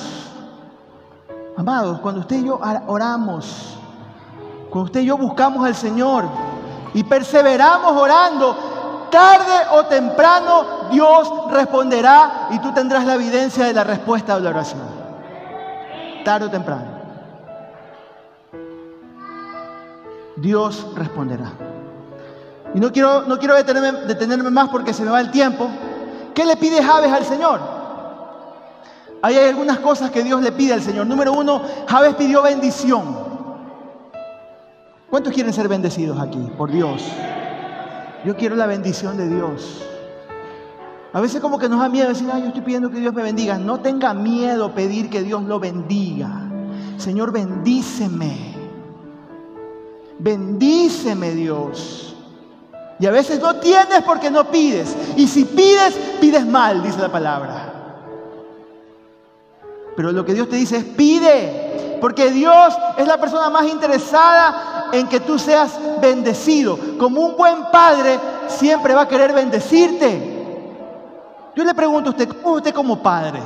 amados, 1.57 2.01
cuando 2.01 2.21
usted 2.21 2.37
y 2.37 2.47
yo 2.47 2.61
oramos, 2.87 3.77
cuando 4.71 4.87
usted 4.87 5.01
y 5.01 5.07
yo 5.07 5.17
buscamos 5.17 5.65
al 5.65 5.75
Señor 5.75 6.25
y 6.95 7.05
perseveramos 7.05 7.93
orando, 7.93 9.09
tarde 9.11 9.55
o 9.73 9.85
temprano 9.87 10.65
Dios 10.91 11.33
responderá 11.51 12.49
y 12.51 12.59
tú 12.59 12.73
tendrás 12.73 13.05
la 13.05 13.15
evidencia 13.15 13.65
de 13.65 13.73
la 13.73 13.85
respuesta 13.85 14.35
de 14.37 14.41
la 14.43 14.51
oración. 14.51 14.83
Tarde 16.25 16.47
o 16.47 16.51
temprano. 16.51 16.97
Dios 20.37 20.87
responderá. 20.95 21.53
Y 22.75 22.81
no 22.81 22.93
quiero, 22.93 23.23
no 23.23 23.39
quiero 23.39 23.55
detenerme, 23.55 24.51
más 24.51 24.69
porque 24.69 24.93
se 24.93 25.03
me 25.03 25.11
va 25.11 25.21
el 25.21 25.31
tiempo. 25.31 25.69
¿Qué 26.35 26.45
le 26.45 26.57
pide 26.57 26.83
Javes 26.83 27.11
al 27.11 27.25
Señor? 27.25 27.76
Ahí 29.23 29.37
hay 29.37 29.49
algunas 29.49 29.79
cosas 29.79 30.11
que 30.11 30.23
Dios 30.23 30.43
le 30.43 30.53
pide 30.53 30.75
al 30.75 30.83
Señor. 30.83 31.07
Número 31.07 31.33
uno, 31.33 31.63
Javes 31.87 32.15
pidió 32.15 32.43
bendición. 32.43 33.27
¿Cuántos 35.11 35.33
quieren 35.33 35.53
ser 35.53 35.69
bendecidos 35.69 36.19
aquí 36.21 36.51
por 36.57 36.71
Dios? 36.71 37.03
Yo 38.25 38.37
quiero 38.37 38.57
la 38.57 38.67
bendición 38.67 39.17
de 39.17 39.29
Dios. 39.29 39.83
A 41.13 41.21
veces 41.21 41.41
como 41.41 41.59
que 41.59 41.69
nos 41.69 41.81
da 41.81 41.89
miedo 41.89 42.09
decir, 42.09 42.29
ay, 42.33 42.43
yo 42.43 42.49
estoy 42.49 42.63
pidiendo 42.63 42.91
que 42.91 42.99
Dios 42.99 43.15
me 43.15 43.23
bendiga. 43.23 43.57
No 43.57 43.81
tenga 43.81 44.13
miedo 44.13 44.75
pedir 44.75 45.09
que 45.09 45.23
Dios 45.23 45.43
lo 45.45 45.59
bendiga. 45.59 46.51
Señor, 46.99 47.33
bendíceme. 47.33 48.55
Bendíceme 50.19 51.31
Dios. 51.31 52.17
Y 52.99 53.07
a 53.07 53.11
veces 53.11 53.41
no 53.41 53.57
tienes 53.57 54.03
porque 54.05 54.31
no 54.31 54.51
pides. 54.51 54.97
Y 55.17 55.27
si 55.29 55.45
pides, 55.45 55.95
pides 56.21 56.47
mal, 56.47 56.83
dice 56.83 57.01
la 57.01 57.13
palabra. 57.13 57.66
Pero 59.97 60.13
lo 60.13 60.25
que 60.25 60.35
Dios 60.35 60.49
te 60.49 60.57
dice 60.57 60.77
es 60.77 60.85
pide. 60.85 61.99
Porque 62.01 62.31
Dios 62.31 62.77
es 62.99 63.07
la 63.07 63.19
persona 63.19 63.49
más 63.49 63.65
interesada 63.65 64.91
en 64.93 65.09
que 65.09 65.21
tú 65.21 65.39
seas 65.39 65.79
bendecido. 66.01 66.79
Como 66.99 67.23
un 67.23 67.37
buen 67.37 67.71
padre 67.73 68.19
siempre 68.49 68.95
va 68.95 69.03
a 69.03 69.09
querer 69.09 69.33
bendecirte. 69.33 70.35
Yo 71.57 71.65
le 71.65 71.75
pregunto 71.75 72.11
a 72.11 72.13
usted, 72.13 72.29
¿cómo 72.29 72.57
es 72.57 72.63
usted 72.63 72.75
como 72.75 73.03
padre? 73.03 73.41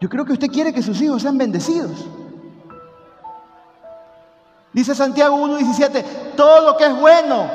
Yo 0.00 0.08
creo 0.08 0.24
que 0.24 0.34
usted 0.34 0.48
quiere 0.48 0.72
que 0.72 0.82
sus 0.82 1.00
hijos 1.00 1.22
sean 1.22 1.38
bendecidos. 1.38 2.06
Dice 4.72 4.94
Santiago 4.94 5.36
1.17, 5.36 6.04
todo 6.36 6.60
lo 6.60 6.76
que 6.76 6.84
es 6.84 7.00
bueno, 7.00 7.50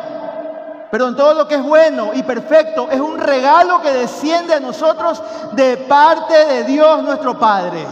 perdón, 0.93 1.15
todo 1.15 1.33
lo 1.33 1.47
que 1.47 1.55
es 1.55 1.63
bueno 1.63 2.11
y 2.13 2.21
perfecto 2.21 2.87
es 2.91 2.99
un 2.99 3.17
regalo 3.17 3.81
que 3.81 3.91
desciende 3.91 4.53
a 4.53 4.59
nosotros 4.59 5.23
de 5.53 5.75
parte 5.75 6.35
de 6.45 6.65
Dios 6.65 7.01
nuestro 7.01 7.39
Padre. 7.39 7.83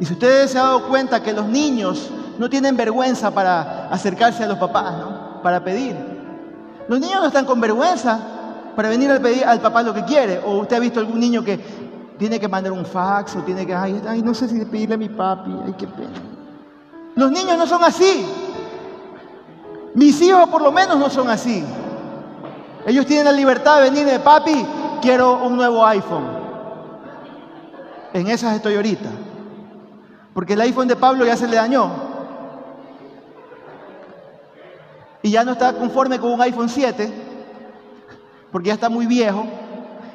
Y 0.00 0.04
si 0.04 0.14
ustedes 0.14 0.50
se 0.50 0.58
han 0.58 0.64
dado 0.64 0.88
cuenta 0.88 1.22
que 1.22 1.32
los 1.32 1.46
niños 1.46 2.10
no 2.40 2.50
tienen 2.50 2.76
vergüenza 2.76 3.30
para 3.30 3.86
acercarse 3.86 4.42
a 4.42 4.48
los 4.48 4.58
papás, 4.58 4.96
¿no? 4.98 5.42
Para 5.44 5.62
pedir. 5.62 5.94
Los 6.88 6.98
niños 6.98 7.20
no 7.20 7.28
están 7.28 7.44
con 7.44 7.60
vergüenza 7.60 8.18
para 8.74 8.88
venir 8.88 9.08
a 9.12 9.20
pedir 9.20 9.44
al 9.44 9.60
papá 9.60 9.84
lo 9.84 9.94
que 9.94 10.02
quiere. 10.02 10.40
O 10.44 10.58
usted 10.58 10.74
ha 10.74 10.80
visto 10.80 10.98
algún 10.98 11.20
niño 11.20 11.44
que 11.44 11.60
tiene 12.18 12.40
que 12.40 12.48
mandar 12.48 12.72
un 12.72 12.84
fax 12.84 13.36
o 13.36 13.42
tiene 13.42 13.64
que, 13.64 13.76
ay, 13.76 14.02
ay 14.08 14.22
no 14.22 14.34
sé 14.34 14.48
si 14.48 14.64
pedirle 14.64 14.96
a 14.96 14.98
mi 14.98 15.08
papi, 15.08 15.52
ay, 15.66 15.74
qué 15.78 15.86
pena. 15.86 16.20
Los 17.14 17.30
niños 17.30 17.56
no 17.56 17.64
son 17.68 17.84
así. 17.84 18.26
Mis 19.96 20.20
hijos 20.20 20.46
por 20.50 20.60
lo 20.60 20.70
menos 20.70 20.98
no 20.98 21.08
son 21.08 21.30
así. 21.30 21.64
Ellos 22.84 23.06
tienen 23.06 23.24
la 23.24 23.32
libertad 23.32 23.78
de 23.78 23.90
venir 23.90 24.04
de 24.04 24.20
papi, 24.20 24.66
quiero 25.00 25.42
un 25.42 25.56
nuevo 25.56 25.86
iPhone. 25.86 26.26
En 28.12 28.26
esas 28.26 28.54
estoy 28.54 28.76
ahorita. 28.76 29.08
Porque 30.34 30.52
el 30.52 30.60
iPhone 30.60 30.86
de 30.86 30.96
Pablo 30.96 31.24
ya 31.24 31.34
se 31.34 31.48
le 31.48 31.56
dañó. 31.56 31.90
Y 35.22 35.30
ya 35.30 35.44
no 35.44 35.52
está 35.52 35.72
conforme 35.72 36.18
con 36.20 36.30
un 36.30 36.42
iPhone 36.42 36.68
7, 36.68 37.10
porque 38.52 38.66
ya 38.68 38.74
está 38.74 38.90
muy 38.90 39.06
viejo. 39.06 39.46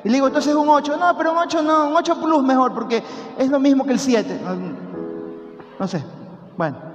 Y 0.03 0.09
le 0.09 0.13
digo, 0.13 0.27
entonces 0.27 0.53
un 0.53 0.69
8. 0.69 0.95
No, 0.95 1.17
pero 1.17 1.31
un 1.31 1.39
8 1.39 1.63
no, 1.63 1.87
un 1.87 1.95
8 1.95 2.21
Plus 2.21 2.43
mejor, 2.43 2.71
porque 2.75 3.03
es 3.35 3.49
lo 3.49 3.59
mismo 3.59 3.83
que 3.83 3.93
el 3.93 3.99
7. 3.99 4.41
No, 4.43 4.55
no 5.79 5.87
sé. 5.87 6.03
Bueno. 6.55 6.90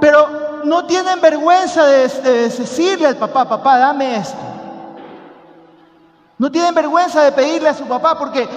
Pero 0.00 0.62
no 0.64 0.86
tienen 0.86 1.20
vergüenza 1.20 1.84
de, 1.86 2.08
decirle 2.48 3.06
al 3.06 3.16
papá, 3.16 3.48
papá, 3.48 3.78
dame 3.78 4.16
esto. 4.16 4.38
No 6.36 6.50
tienen 6.50 6.74
vergüenza 6.74 7.22
de 7.22 7.32
pedirle 7.32 7.68
a 7.68 7.74
su 7.74 7.84
papá 7.84 8.18
porque 8.18 8.48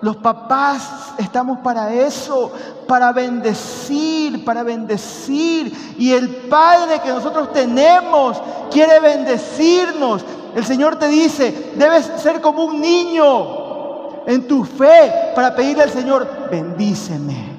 los 0.00 0.16
papás 0.16 1.12
estamos 1.18 1.58
para 1.58 1.92
eso, 1.92 2.52
para 2.86 3.12
bendecir, 3.12 4.44
para 4.44 4.62
bendecir. 4.62 5.94
Y 5.98 6.12
el 6.12 6.28
Padre 6.48 7.00
que 7.00 7.10
nosotros 7.10 7.52
tenemos 7.52 8.40
quiere 8.70 8.98
bendecirnos. 9.00 10.24
El 10.54 10.64
Señor 10.64 10.98
te 10.98 11.08
dice, 11.08 11.72
debes 11.76 12.10
ser 12.16 12.40
como 12.40 12.64
un 12.64 12.80
niño 12.80 14.24
en 14.26 14.46
tu 14.46 14.64
fe 14.64 15.32
para 15.34 15.54
pedirle 15.54 15.84
al 15.84 15.90
Señor, 15.90 16.48
bendíceme, 16.50 17.56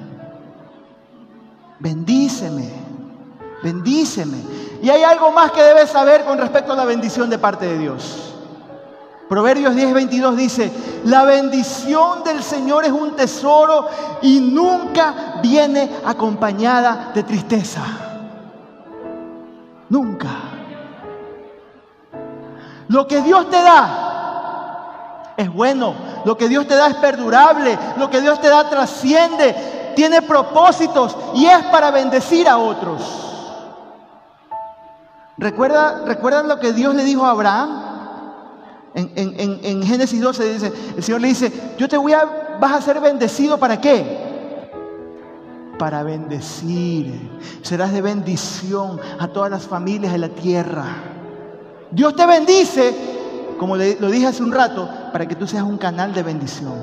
bendíceme. 1.80 2.79
Bendíceme. 3.64 4.38
Y 4.82 4.90
hay 4.90 5.04
algo 5.04 5.32
más 5.32 5.52
que 5.52 5.62
debes 5.62 5.90
saber 5.90 6.24
con 6.24 6.38
respecto 6.38 6.74
a 6.74 6.76
la 6.76 6.86
bendición 6.86 7.30
de 7.30 7.38
parte 7.38 7.66
de 7.66 7.78
Dios. 7.78 8.30
Proverbios 9.28 9.76
10, 9.76 9.94
22 9.94 10.38
dice, 10.38 10.72
la 11.06 11.24
bendición 11.24 12.24
del 12.24 12.42
Señor 12.42 12.86
es 12.86 12.92
un 12.92 13.16
tesoro 13.16 13.88
y 14.24 14.40
nunca 14.40 15.36
viene 15.42 15.98
acompañada 16.04 17.12
de 17.14 17.22
tristeza. 17.22 17.82
Nunca. 19.90 20.30
Lo 22.88 23.08
que 23.08 23.22
Dios 23.22 23.48
te 23.52 23.62
da 23.62 25.34
es 25.38 25.54
bueno, 25.54 25.94
lo 26.26 26.36
que 26.36 26.50
Dios 26.50 26.68
te 26.68 26.76
da 26.76 26.88
es 26.88 26.96
perdurable, 26.96 27.78
lo 27.98 28.10
que 28.10 28.22
Dios 28.22 28.42
te 28.42 28.50
da 28.50 28.68
trasciende, 28.68 29.94
tiene 29.96 30.24
propósitos 30.24 31.16
y 31.36 31.46
es 31.46 31.64
para 31.66 31.92
bendecir 31.92 32.50
a 32.50 32.58
otros. 32.58 33.29
¿Recuerda, 35.40 36.04
¿Recuerdan 36.06 36.50
lo 36.50 36.60
que 36.60 36.74
Dios 36.74 36.94
le 36.94 37.06
dijo 37.06 37.26
a 37.26 37.32
Abraham? 37.32 37.84
En, 38.94 39.84
Génesis 39.84 40.20
12 40.20 40.54
dice, 40.54 40.74
el 40.98 41.02
Señor 41.04 41.22
le 41.22 41.30
dice, 41.30 41.52
yo 41.78 41.88
te 41.88 41.96
voy 41.96 42.12
a, 42.12 42.58
vas 42.60 42.74
a 42.74 42.82
ser 42.82 43.00
bendecido 43.00 43.58
para 43.58 43.80
qué? 43.80 44.70
Para 45.78 46.04
bendecir. 46.04 47.40
Serás 47.62 47.94
de 47.94 48.02
bendición 48.02 49.00
a 49.18 49.30
todas 49.30 49.50
las 49.50 49.66
familias 49.66 50.12
de 50.12 50.18
la 50.18 50.30
tierra. 50.30 50.86
Dios 51.92 52.16
te 52.18 52.26
bendice, 52.26 52.94
como 53.58 53.78
lo 53.78 54.12
dije 54.12 54.28
hace 54.28 54.44
un 54.44 54.52
rato, 54.52 54.90
para 55.14 55.26
que 55.26 55.36
tú 55.36 55.48
seas 55.48 55.64
un 55.64 55.78
canal 55.78 56.14
de 56.14 56.22
bendición, 56.22 56.74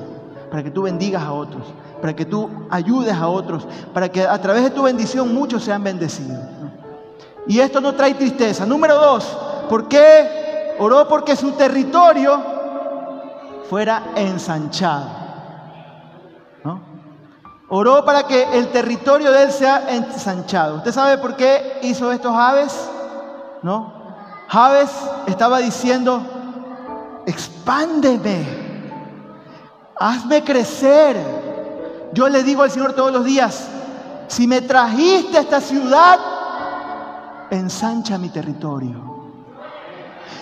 para 0.50 0.62
que 0.62 0.70
tú 0.70 0.82
bendigas 0.82 1.22
a 1.22 1.32
otros, 1.32 1.66
para 2.00 2.16
que 2.16 2.24
tú 2.24 2.48
ayudes 2.70 3.12
a 3.12 3.28
otros, 3.28 3.68
para 3.92 4.08
que 4.08 4.22
a 4.22 4.40
través 4.40 4.62
de 4.62 4.70
tu 4.70 4.82
bendición 4.82 5.34
muchos 5.34 5.62
sean 5.62 5.84
bendecidos. 5.84 6.55
Y 7.46 7.60
esto 7.60 7.80
no 7.80 7.94
trae 7.94 8.14
tristeza. 8.14 8.66
Número 8.66 8.96
dos, 8.96 9.24
¿por 9.68 9.88
qué? 9.88 10.74
Oró 10.78 11.06
porque 11.08 11.36
su 11.36 11.52
territorio 11.52 12.42
fuera 13.68 14.02
ensanchado. 14.14 15.26
Oró 17.68 18.04
para 18.04 18.24
que 18.24 18.44
el 18.56 18.68
territorio 18.68 19.32
de 19.32 19.44
él 19.44 19.52
sea 19.52 19.90
ensanchado. 19.90 20.76
¿Usted 20.76 20.92
sabe 20.92 21.18
por 21.18 21.34
qué 21.34 21.80
hizo 21.82 22.12
estos 22.12 22.32
aves? 22.32 22.72
¿No? 23.62 23.92
Javes 24.48 24.90
estaba 25.26 25.58
diciendo, 25.58 26.22
expándeme, 27.26 28.46
hazme 29.98 30.44
crecer. 30.44 31.16
Yo 32.12 32.28
le 32.28 32.44
digo 32.44 32.62
al 32.62 32.70
Señor 32.70 32.92
todos 32.92 33.12
los 33.12 33.24
días, 33.24 33.66
si 34.28 34.46
me 34.46 34.60
trajiste 34.60 35.36
a 35.36 35.40
esta 35.40 35.60
ciudad, 35.60 36.18
ensancha 37.50 38.18
mi 38.18 38.28
territorio. 38.28 39.16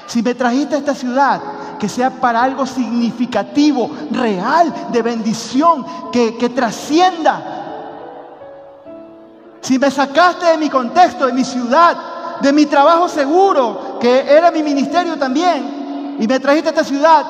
Si 0.06 0.22
me 0.22 0.34
trajiste 0.34 0.74
a 0.74 0.78
esta 0.78 0.94
ciudad, 0.94 1.40
que 1.78 1.88
sea 1.88 2.10
para 2.10 2.42
algo 2.42 2.66
significativo, 2.66 3.90
real, 4.10 4.72
de 4.92 5.02
bendición, 5.02 5.84
que, 6.12 6.36
que 6.36 6.50
trascienda. 6.50 7.42
Si 9.60 9.78
me 9.78 9.90
sacaste 9.90 10.46
de 10.46 10.58
mi 10.58 10.68
contexto, 10.68 11.26
de 11.26 11.32
mi 11.32 11.44
ciudad, 11.44 11.96
de 12.40 12.52
mi 12.52 12.66
trabajo 12.66 13.08
seguro, 13.08 13.98
que 13.98 14.20
era 14.20 14.50
mi 14.50 14.62
ministerio 14.62 15.18
también, 15.18 16.16
y 16.20 16.26
me 16.26 16.38
trajiste 16.38 16.68
a 16.68 16.72
esta 16.72 16.84
ciudad, 16.84 17.26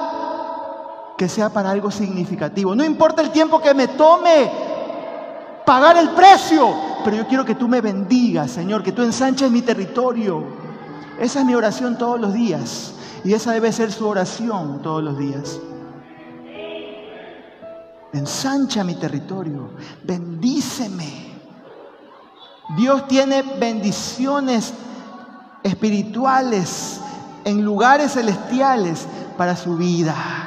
que 1.16 1.28
sea 1.28 1.48
para 1.48 1.70
algo 1.70 1.90
significativo. 1.90 2.74
No 2.74 2.84
importa 2.84 3.22
el 3.22 3.30
tiempo 3.30 3.60
que 3.60 3.72
me 3.72 3.88
tome 3.88 4.50
pagar 5.64 5.96
el 5.96 6.10
precio, 6.10 6.74
pero 7.04 7.16
yo 7.16 7.26
quiero 7.26 7.44
que 7.44 7.54
tú 7.54 7.68
me 7.68 7.80
bendigas, 7.80 8.50
Señor, 8.50 8.82
que 8.82 8.92
tú 8.92 9.02
ensanches 9.02 9.50
mi 9.50 9.62
territorio. 9.62 10.42
Esa 11.20 11.40
es 11.40 11.46
mi 11.46 11.54
oración 11.54 11.98
todos 11.98 12.18
los 12.18 12.32
días 12.32 12.94
y 13.24 13.34
esa 13.34 13.52
debe 13.52 13.70
ser 13.72 13.92
su 13.92 14.06
oración 14.08 14.80
todos 14.82 15.02
los 15.02 15.18
días. 15.18 15.60
Ensancha 18.12 18.84
mi 18.84 18.94
territorio, 18.94 19.70
bendíceme. 20.02 21.34
Dios 22.76 23.06
tiene 23.06 23.42
bendiciones 23.42 24.72
espirituales 25.62 27.00
en 27.44 27.62
lugares 27.62 28.12
celestiales 28.12 29.06
para 29.36 29.56
su 29.56 29.76
vida. 29.76 30.43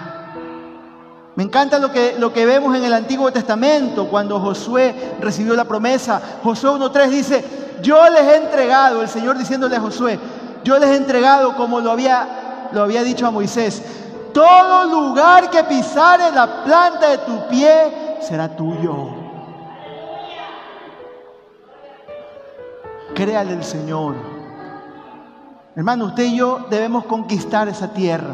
Me 1.38 1.44
encanta 1.44 1.78
lo 1.78 1.92
que, 1.92 2.16
lo 2.18 2.34
que 2.34 2.48
vemos 2.48 2.76
en 2.76 2.84
el 2.84 2.92
Antiguo 2.92 3.32
Testamento 3.32 4.08
cuando 4.08 4.40
Josué 4.40 5.18
recibió 5.22 5.54
la 5.54 5.66
promesa. 5.66 6.20
Josué 6.44 6.72
1.3 6.72 7.10
dice, 7.10 7.46
yo 7.84 8.10
les 8.10 8.24
he 8.24 8.38
entregado, 8.38 9.04
el 9.04 9.08
Señor 9.08 9.38
diciéndole 9.38 9.76
a 9.76 9.80
Josué, 9.80 10.18
yo 10.64 10.80
les 10.80 10.90
he 10.90 10.96
entregado 10.96 11.56
como 11.56 11.80
lo 11.80 11.92
había, 11.92 12.70
lo 12.72 12.82
había 12.82 13.04
dicho 13.04 13.28
a 13.28 13.30
Moisés, 13.30 13.84
todo 14.34 14.86
lugar 14.86 15.52
que 15.52 15.64
pisare 15.64 16.32
la 16.32 16.64
planta 16.64 17.10
de 17.10 17.20
tu 17.20 17.48
pie 17.50 18.18
será 18.20 18.50
tuyo. 18.56 19.10
Créale 23.14 23.54
el 23.54 23.64
Señor. 23.64 24.16
Hermano, 25.76 26.06
usted 26.06 26.24
y 26.24 26.38
yo 26.38 26.66
debemos 26.68 27.06
conquistar 27.06 27.68
esa 27.68 27.90
tierra. 27.94 28.34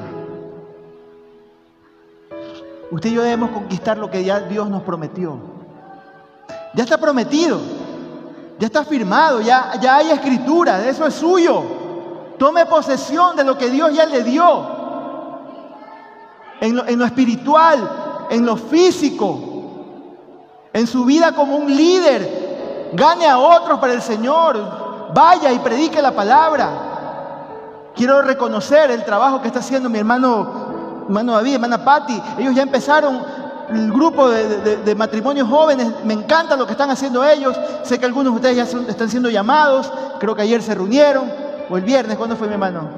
Usted 2.94 3.10
y 3.10 3.14
yo 3.14 3.24
debemos 3.24 3.50
conquistar 3.52 3.98
lo 3.98 4.10
que 4.10 4.24
ya 4.24 4.40
Dios 4.42 4.70
nos 4.70 4.84
prometió. 4.84 5.38
Ya 6.76 6.84
está 6.84 6.98
prometido, 6.98 7.60
ya 8.60 8.68
está 8.68 8.84
firmado, 8.86 9.42
ya, 9.42 9.74
ya 9.82 9.98
hay 9.98 10.12
escritura, 10.12 10.88
eso 10.88 11.06
es 11.06 11.14
suyo. 11.16 11.64
Tome 12.38 12.66
posesión 12.66 13.36
de 13.36 13.44
lo 13.44 13.58
que 13.58 13.70
Dios 13.70 13.94
ya 13.94 14.06
le 14.06 14.24
dio. 14.24 14.84
En 16.62 16.76
lo, 16.76 16.86
en 16.88 17.00
lo 17.00 17.06
espiritual, 17.06 18.28
en 18.30 18.46
lo 18.46 18.56
físico, 18.56 19.40
en 20.72 20.88
su 20.88 21.04
vida 21.06 21.34
como 21.34 21.58
un 21.58 21.76
líder. 21.76 22.92
Gane 22.94 23.28
a 23.28 23.40
otros 23.40 23.80
para 23.80 23.94
el 23.94 24.02
Señor. 24.02 25.12
Vaya 25.14 25.52
y 25.52 25.60
predique 25.60 26.02
la 26.02 26.12
palabra. 26.12 26.70
Quiero 27.96 28.22
reconocer 28.22 28.90
el 28.92 29.04
trabajo 29.04 29.42
que 29.42 29.48
está 29.48 29.60
haciendo 29.60 29.90
mi 29.90 30.00
hermano, 30.00 30.63
hermano 31.06 31.34
David, 31.34 31.56
hermana 31.56 31.84
Patti. 31.84 32.22
Ellos 32.38 32.56
ya 32.56 32.64
empezaron 32.64 33.22
el 33.70 33.92
grupo 33.92 34.30
de, 34.30 34.96
matrimonios 34.96 35.48
jóvenes, 35.48 35.88
me 36.04 36.14
encanta 36.14 36.56
lo 36.56 36.66
que 36.66 36.74
están 36.74 36.90
haciendo 36.92 37.24
ellos. 37.24 37.58
Sé 37.84 38.00
que 38.00 38.06
algunos 38.06 38.34
de 38.34 38.38
ustedes 38.38 38.58
ya 38.58 38.80
están 38.90 39.10
siendo 39.10 39.30
llamados, 39.30 39.92
creo 40.20 40.36
que 40.36 40.42
ayer 40.42 40.62
se 40.62 40.76
reunieron, 40.76 41.32
o 41.70 41.78
el 41.78 41.84
viernes, 41.84 42.18
¿cuándo 42.18 42.36
fue 42.36 42.48
mi 42.48 42.54
hermano? 42.54 42.90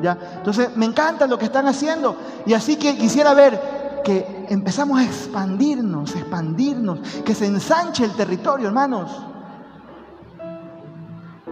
¿Ya? 0.00 0.18
Entonces, 0.36 0.76
me 0.76 0.86
encanta 0.86 1.26
lo 1.26 1.38
que 1.38 1.44
están 1.44 1.68
haciendo. 1.68 2.16
Y 2.44 2.54
así 2.54 2.76
que 2.76 2.96
quisiera 2.96 3.34
ver 3.34 4.00
que 4.04 4.46
empezamos 4.48 4.98
a 4.98 5.04
expandirnos, 5.04 6.14
expandirnos, 6.16 6.98
que 7.24 7.34
se 7.34 7.46
ensanche 7.46 8.04
el 8.04 8.12
territorio, 8.12 8.66
hermanos. 8.66 9.10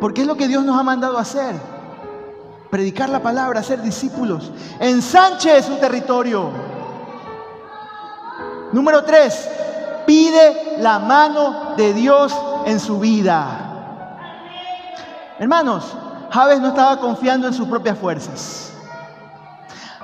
Porque 0.01 0.23
es 0.23 0.27
lo 0.27 0.37
que 0.37 0.49
Dios 0.49 0.65
nos 0.65 0.79
ha 0.79 0.83
mandado 0.83 1.19
a 1.19 1.21
hacer. 1.21 1.55
Predicar 2.71 3.09
la 3.09 3.21
palabra, 3.21 3.63
ser 3.63 3.83
discípulos. 3.83 4.51
Ensanche 4.79 5.63
su 5.63 5.77
territorio. 5.77 6.51
Número 8.73 9.03
tres, 9.03 9.49
pide 10.07 10.77
la 10.79 11.01
mano 11.01 11.75
de 11.77 11.93
Dios 11.93 12.33
en 12.67 12.79
su 12.79 13.01
vida. 13.01 13.67
Hermanos, 15.39 15.97
Javes 16.31 16.61
no 16.61 16.69
estaba 16.69 16.99
confiando 16.99 17.49
en 17.49 17.55
sus 17.55 17.67
propias 17.67 17.99
fuerzas. 17.99 18.73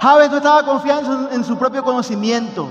Javes 0.00 0.30
no 0.30 0.38
estaba 0.38 0.64
confiando 0.64 1.30
en 1.30 1.44
su 1.44 1.56
propio 1.56 1.84
conocimiento, 1.84 2.68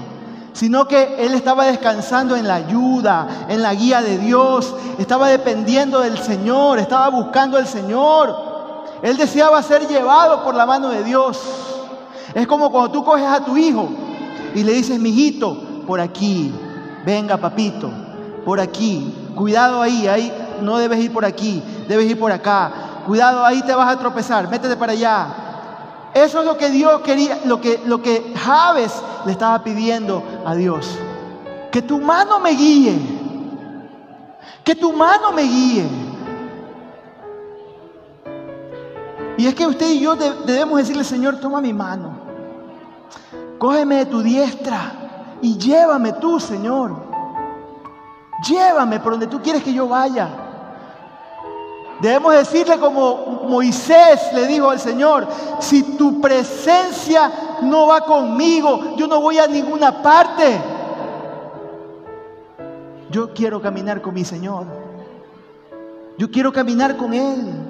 sino 0.54 0.88
que 0.88 1.26
él 1.26 1.34
estaba 1.34 1.66
descansando 1.66 2.36
en 2.36 2.48
la 2.48 2.56
ayuda, 2.56 3.28
en 3.48 3.62
la 3.62 3.74
guía 3.74 4.02
de 4.02 4.18
Dios, 4.18 4.76
estaba 4.98 5.30
dependiendo 5.30 6.02
del 6.02 6.18
Señor, 6.18 6.80
estaba 6.80 7.10
buscando 7.10 7.58
al 7.58 7.68
Señor. 7.68 8.45
Él 9.06 9.18
deseaba 9.18 9.62
ser 9.62 9.88
llevado 9.88 10.44
por 10.44 10.56
la 10.56 10.66
mano 10.66 10.90
de 10.90 11.04
Dios. 11.04 11.40
Es 12.34 12.48
como 12.48 12.72
cuando 12.72 12.90
tú 12.90 13.04
coges 13.04 13.28
a 13.28 13.46
tu 13.46 13.56
hijo 13.56 13.88
y 14.56 14.64
le 14.64 14.74
dices, 14.74 15.00
mijito, 15.00 15.84
por 15.86 16.00
aquí, 16.00 16.52
venga 17.06 17.38
papito, 17.38 17.92
por 18.44 18.60
aquí, 18.60 19.14
cuidado 19.36 19.80
ahí, 19.80 20.08
ahí 20.08 20.34
no 20.64 20.80
debes 20.80 21.02
ir 21.02 21.14
por 21.14 21.24
aquí, 21.24 21.62
debes 21.88 22.10
ir 22.10 22.20
por 22.20 22.32
acá, 22.32 22.72
cuidado 23.06 23.46
ahí 23.46 23.62
te 23.62 23.76
vas 23.76 23.96
a 23.96 24.00
tropezar, 24.00 24.50
métete 24.50 24.76
para 24.76 24.94
allá. 24.94 25.28
Eso 26.16 26.40
es 26.40 26.46
lo 26.48 26.58
que 26.58 26.72
Dios 26.72 27.02
quería, 27.02 27.42
lo 27.46 27.62
que, 27.62 27.80
lo 27.86 28.02
que 28.02 28.34
Javes 28.36 28.92
le 29.24 29.34
estaba 29.34 29.64
pidiendo 29.64 30.24
a 30.44 30.56
Dios. 30.56 30.98
Que 31.72 31.84
tu 31.84 32.00
mano 32.00 32.40
me 32.40 32.54
guíe, 32.54 32.98
que 34.64 34.74
tu 34.74 34.92
mano 34.94 35.32
me 35.32 35.44
guíe. 35.44 36.05
Y 39.38 39.48
es 39.48 39.56
que 39.56 39.68
usted 39.68 39.90
y 39.90 40.00
yo 40.00 40.16
debemos 40.16 40.80
decirle, 40.80 41.04
Señor, 41.04 41.40
toma 41.40 41.60
mi 41.62 41.74
mano, 41.74 42.12
cógeme 43.58 43.98
de 43.98 44.06
tu 44.06 44.22
diestra 44.22 45.38
y 45.42 45.58
llévame 45.58 46.14
tú, 46.14 46.40
Señor. 46.40 47.06
Llévame 48.48 49.00
por 49.00 49.14
donde 49.14 49.28
tú 49.28 49.42
quieres 49.42 49.64
que 49.64 49.74
yo 49.74 49.88
vaya. 49.88 50.30
Debemos 52.02 52.34
decirle 52.34 52.78
como 52.78 53.44
Moisés 53.48 54.20
le 54.34 54.48
dijo 54.48 54.70
al 54.70 54.80
Señor, 54.80 55.28
si 55.60 55.96
tu 55.98 56.20
presencia 56.20 57.32
no 57.62 57.88
va 57.88 58.02
conmigo, 58.02 58.96
yo 58.98 59.08
no 59.08 59.22
voy 59.22 59.38
a 59.38 59.48
ninguna 59.48 60.02
parte. 60.02 60.62
Yo 63.10 63.34
quiero 63.34 63.62
caminar 63.62 64.02
con 64.02 64.14
mi 64.14 64.26
Señor. 64.26 64.66
Yo 66.18 66.30
quiero 66.30 66.52
caminar 66.52 66.98
con 66.98 67.14
Él. 67.14 67.65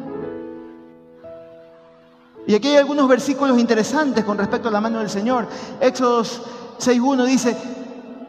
Y 2.47 2.53
aquí 2.53 2.69
hay 2.69 2.77
algunos 2.77 3.07
versículos 3.07 3.57
interesantes 3.57 4.23
con 4.23 4.37
respecto 4.37 4.69
a 4.69 4.71
la 4.71 4.81
mano 4.81 4.99
del 4.99 5.09
Señor. 5.09 5.47
Éxodos 5.79 6.41
6.1 6.79 7.25
dice, 7.25 7.57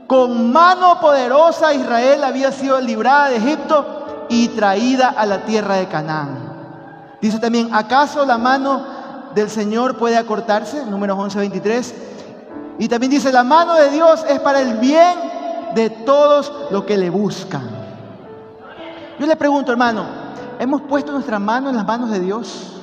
con 0.06 0.52
mano 0.52 1.00
poderosa 1.00 1.74
Israel 1.74 2.24
había 2.24 2.52
sido 2.52 2.80
librada 2.80 3.28
de 3.28 3.36
Egipto 3.36 4.26
y 4.28 4.48
traída 4.48 5.08
a 5.08 5.26
la 5.26 5.44
tierra 5.44 5.76
de 5.76 5.88
Canaán. 5.88 7.18
Dice 7.20 7.38
también, 7.38 7.74
¿acaso 7.74 8.24
la 8.24 8.38
mano 8.38 8.84
del 9.34 9.50
Señor 9.50 9.96
puede 9.98 10.16
acortarse? 10.16 10.86
Números 10.86 11.18
11.23. 11.18 11.92
Y 12.78 12.88
también 12.88 13.10
dice, 13.10 13.32
la 13.32 13.44
mano 13.44 13.74
de 13.74 13.90
Dios 13.90 14.24
es 14.28 14.38
para 14.40 14.60
el 14.60 14.78
bien 14.78 15.14
de 15.74 15.90
todos 15.90 16.52
los 16.70 16.84
que 16.84 16.96
le 16.96 17.10
buscan. 17.10 17.68
Yo 19.18 19.26
le 19.26 19.36
pregunto, 19.36 19.72
hermano, 19.72 20.04
¿hemos 20.58 20.82
puesto 20.82 21.12
nuestra 21.12 21.38
mano 21.38 21.70
en 21.70 21.76
las 21.76 21.86
manos 21.86 22.10
de 22.10 22.20
Dios? 22.20 22.75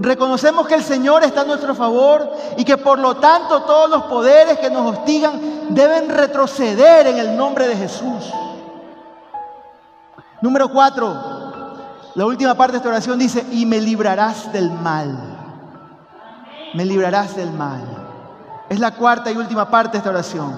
Reconocemos 0.00 0.66
que 0.66 0.74
el 0.74 0.82
Señor 0.82 1.22
está 1.22 1.42
a 1.42 1.44
nuestro 1.44 1.74
favor 1.74 2.28
y 2.56 2.64
que 2.64 2.76
por 2.76 2.98
lo 2.98 3.16
tanto 3.16 3.62
todos 3.62 3.88
los 3.88 4.02
poderes 4.04 4.58
que 4.58 4.70
nos 4.70 4.92
hostigan 4.92 5.40
deben 5.70 6.08
retroceder 6.08 7.06
en 7.06 7.18
el 7.18 7.36
nombre 7.36 7.68
de 7.68 7.76
Jesús. 7.76 8.32
Número 10.40 10.68
cuatro, 10.68 11.14
la 12.14 12.26
última 12.26 12.54
parte 12.54 12.72
de 12.72 12.78
esta 12.78 12.88
oración 12.88 13.18
dice, 13.18 13.46
y 13.50 13.66
me 13.66 13.80
librarás 13.80 14.52
del 14.52 14.70
mal. 14.70 15.16
Me 16.74 16.84
librarás 16.84 17.36
del 17.36 17.50
mal. 17.52 17.82
Es 18.68 18.80
la 18.80 18.92
cuarta 18.92 19.30
y 19.30 19.36
última 19.36 19.70
parte 19.70 19.92
de 19.92 19.98
esta 19.98 20.10
oración. 20.10 20.54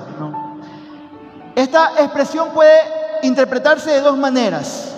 Esta 1.54 1.92
expresión 1.98 2.50
puede 2.50 2.78
interpretarse 3.22 3.90
de 3.90 4.00
dos 4.00 4.16
maneras. 4.16 4.94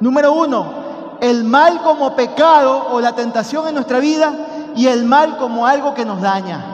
Número 0.00 0.32
uno, 0.32 0.77
el 1.20 1.44
mal 1.44 1.82
como 1.82 2.14
pecado 2.14 2.88
o 2.90 3.00
la 3.00 3.14
tentación 3.14 3.68
en 3.68 3.74
nuestra 3.74 3.98
vida 3.98 4.32
y 4.76 4.86
el 4.86 5.04
mal 5.04 5.36
como 5.38 5.66
algo 5.66 5.94
que 5.94 6.04
nos 6.04 6.20
daña. 6.20 6.64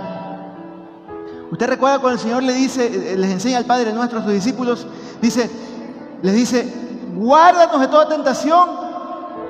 Usted 1.51 1.69
recuerda 1.69 1.99
cuando 1.99 2.17
el 2.17 2.23
Señor 2.23 2.43
le 2.43 2.53
dice, 2.53 3.13
eh, 3.13 3.17
les 3.17 3.31
enseña 3.31 3.59
al 3.59 3.65
Padre 3.65 3.93
nuestro 3.93 4.19
a 4.19 4.23
sus 4.23 4.33
discípulos, 4.33 4.87
dice, 5.21 5.51
les 6.23 6.35
dice, 6.35 6.73
guárdanos 7.15 7.81
de 7.81 7.89
toda 7.89 8.09
tentación 8.09 8.69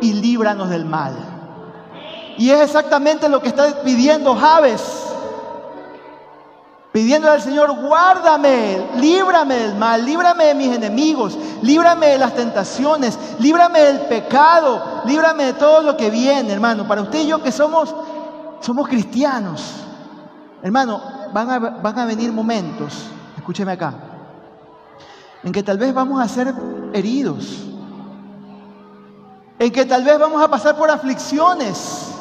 y 0.01 0.13
líbranos 0.13 0.69
del 0.69 0.85
mal. 0.85 1.15
Y 2.37 2.51
es 2.51 2.61
exactamente 2.61 3.29
lo 3.29 3.41
que 3.41 3.49
está 3.49 3.83
pidiendo 3.83 4.35
Javes 4.35 5.04
pidiéndole 6.95 7.35
al 7.35 7.43
Señor, 7.43 7.73
guárdame, 7.73 8.91
líbrame 8.99 9.57
del 9.57 9.75
mal, 9.75 10.05
líbrame 10.05 10.45
de 10.45 10.55
mis 10.55 10.77
enemigos, 10.77 11.37
líbrame 11.61 12.07
de 12.07 12.19
las 12.19 12.37
tentaciones, 12.37 13.19
líbrame 13.41 13.81
del 13.81 14.01
pecado, 14.03 15.03
líbrame 15.05 15.47
de 15.47 15.53
todo 15.55 15.83
lo 15.83 15.97
que 15.97 16.09
viene, 16.09 16.53
hermano. 16.53 16.87
Para 16.87 17.03
usted 17.03 17.23
y 17.23 17.27
yo 17.27 17.43
que 17.43 17.51
somos, 17.51 17.93
somos 18.61 18.87
cristianos, 18.87 19.61
hermano, 20.63 21.03
van 21.33 21.51
a, 21.51 21.59
van 21.59 21.99
a 21.99 22.07
venir 22.07 22.33
momentos, 22.33 23.07
escúcheme 23.37 23.73
acá, 23.73 23.93
en 25.43 25.51
que 25.51 25.65
tal 25.65 25.79
vez 25.79 25.93
vamos 25.93 26.23
a 26.23 26.29
ser 26.29 26.55
heridos, 26.93 27.59
en 29.59 29.73
que 29.73 29.85
tal 29.85 30.05
vez 30.05 30.17
vamos 30.17 30.41
a 30.41 30.49
pasar 30.49 30.77
por 30.77 30.89
aflicciones, 30.89 32.13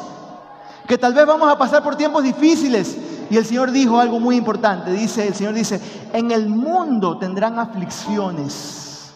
que 0.88 0.98
tal 0.98 1.14
vez 1.14 1.24
vamos 1.24 1.48
a 1.48 1.56
pasar 1.56 1.80
por 1.80 1.94
tiempos 1.94 2.24
difíciles, 2.24 3.13
y 3.34 3.36
el 3.36 3.44
Señor 3.44 3.72
dijo 3.72 3.98
algo 3.98 4.20
muy 4.20 4.36
importante. 4.36 4.92
Dice, 4.92 5.26
el 5.26 5.34
Señor 5.34 5.54
dice, 5.54 5.80
en 6.12 6.30
el 6.30 6.48
mundo 6.48 7.18
tendrán 7.18 7.58
aflicciones, 7.58 9.12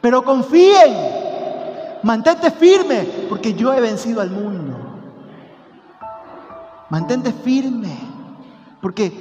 pero 0.00 0.24
confíen, 0.24 0.96
mantente 2.02 2.50
firme, 2.50 3.06
porque 3.28 3.54
yo 3.54 3.72
he 3.72 3.80
vencido 3.80 4.20
al 4.20 4.32
mundo. 4.32 4.76
Mantente 6.90 7.32
firme, 7.32 7.96
porque 8.80 9.12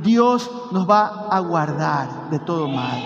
Dios 0.00 0.48
nos 0.70 0.88
va 0.88 1.26
a 1.28 1.40
guardar 1.40 2.30
de 2.30 2.38
todo 2.38 2.68
mal. 2.68 3.02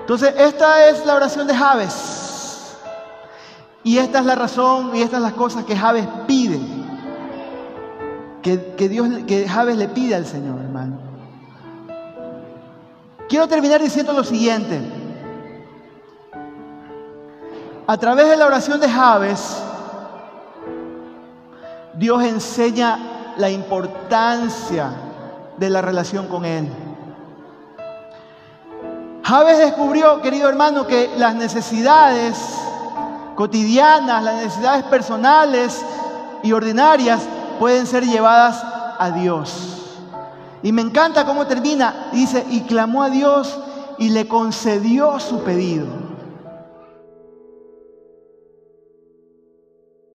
Entonces, 0.00 0.32
esta 0.38 0.88
es 0.88 1.04
la 1.04 1.14
oración 1.14 1.46
de 1.46 1.54
Javes. 1.54 2.78
Y 3.84 3.98
esta 3.98 4.20
es 4.20 4.24
la 4.24 4.34
razón 4.34 4.96
y 4.96 5.02
estas 5.02 5.20
son 5.20 5.22
las 5.24 5.34
cosas 5.34 5.64
que 5.66 5.76
Javes 5.76 6.08
pide 6.26 6.58
que, 8.76 8.88
Dios, 8.88 9.08
que 9.26 9.48
Javes 9.48 9.76
le 9.76 9.88
pide 9.88 10.14
al 10.14 10.26
Señor, 10.26 10.58
hermano. 10.60 10.98
Quiero 13.28 13.46
terminar 13.46 13.82
diciendo 13.82 14.12
lo 14.12 14.24
siguiente. 14.24 14.80
A 17.86 17.96
través 17.96 18.28
de 18.28 18.36
la 18.36 18.46
oración 18.46 18.80
de 18.80 18.88
Javes, 18.88 19.62
Dios 21.94 22.22
enseña 22.22 23.34
la 23.36 23.50
importancia 23.50 24.90
de 25.56 25.70
la 25.70 25.82
relación 25.82 26.26
con 26.26 26.44
Él. 26.44 26.68
Javes 29.22 29.58
descubrió, 29.58 30.22
querido 30.22 30.48
hermano, 30.48 30.86
que 30.86 31.10
las 31.18 31.34
necesidades 31.34 32.38
cotidianas, 33.34 34.22
las 34.22 34.34
necesidades 34.36 34.84
personales 34.84 35.84
y 36.42 36.52
ordinarias 36.52 37.20
pueden 37.58 37.86
ser 37.86 38.04
llevadas 38.04 38.62
a 38.98 39.10
Dios. 39.10 39.98
Y 40.62 40.72
me 40.72 40.82
encanta 40.82 41.24
cómo 41.24 41.46
termina. 41.46 42.08
Dice, 42.12 42.44
y 42.50 42.62
clamó 42.62 43.02
a 43.02 43.10
Dios 43.10 43.58
y 43.98 44.10
le 44.10 44.26
concedió 44.26 45.20
su 45.20 45.42
pedido. 45.42 46.07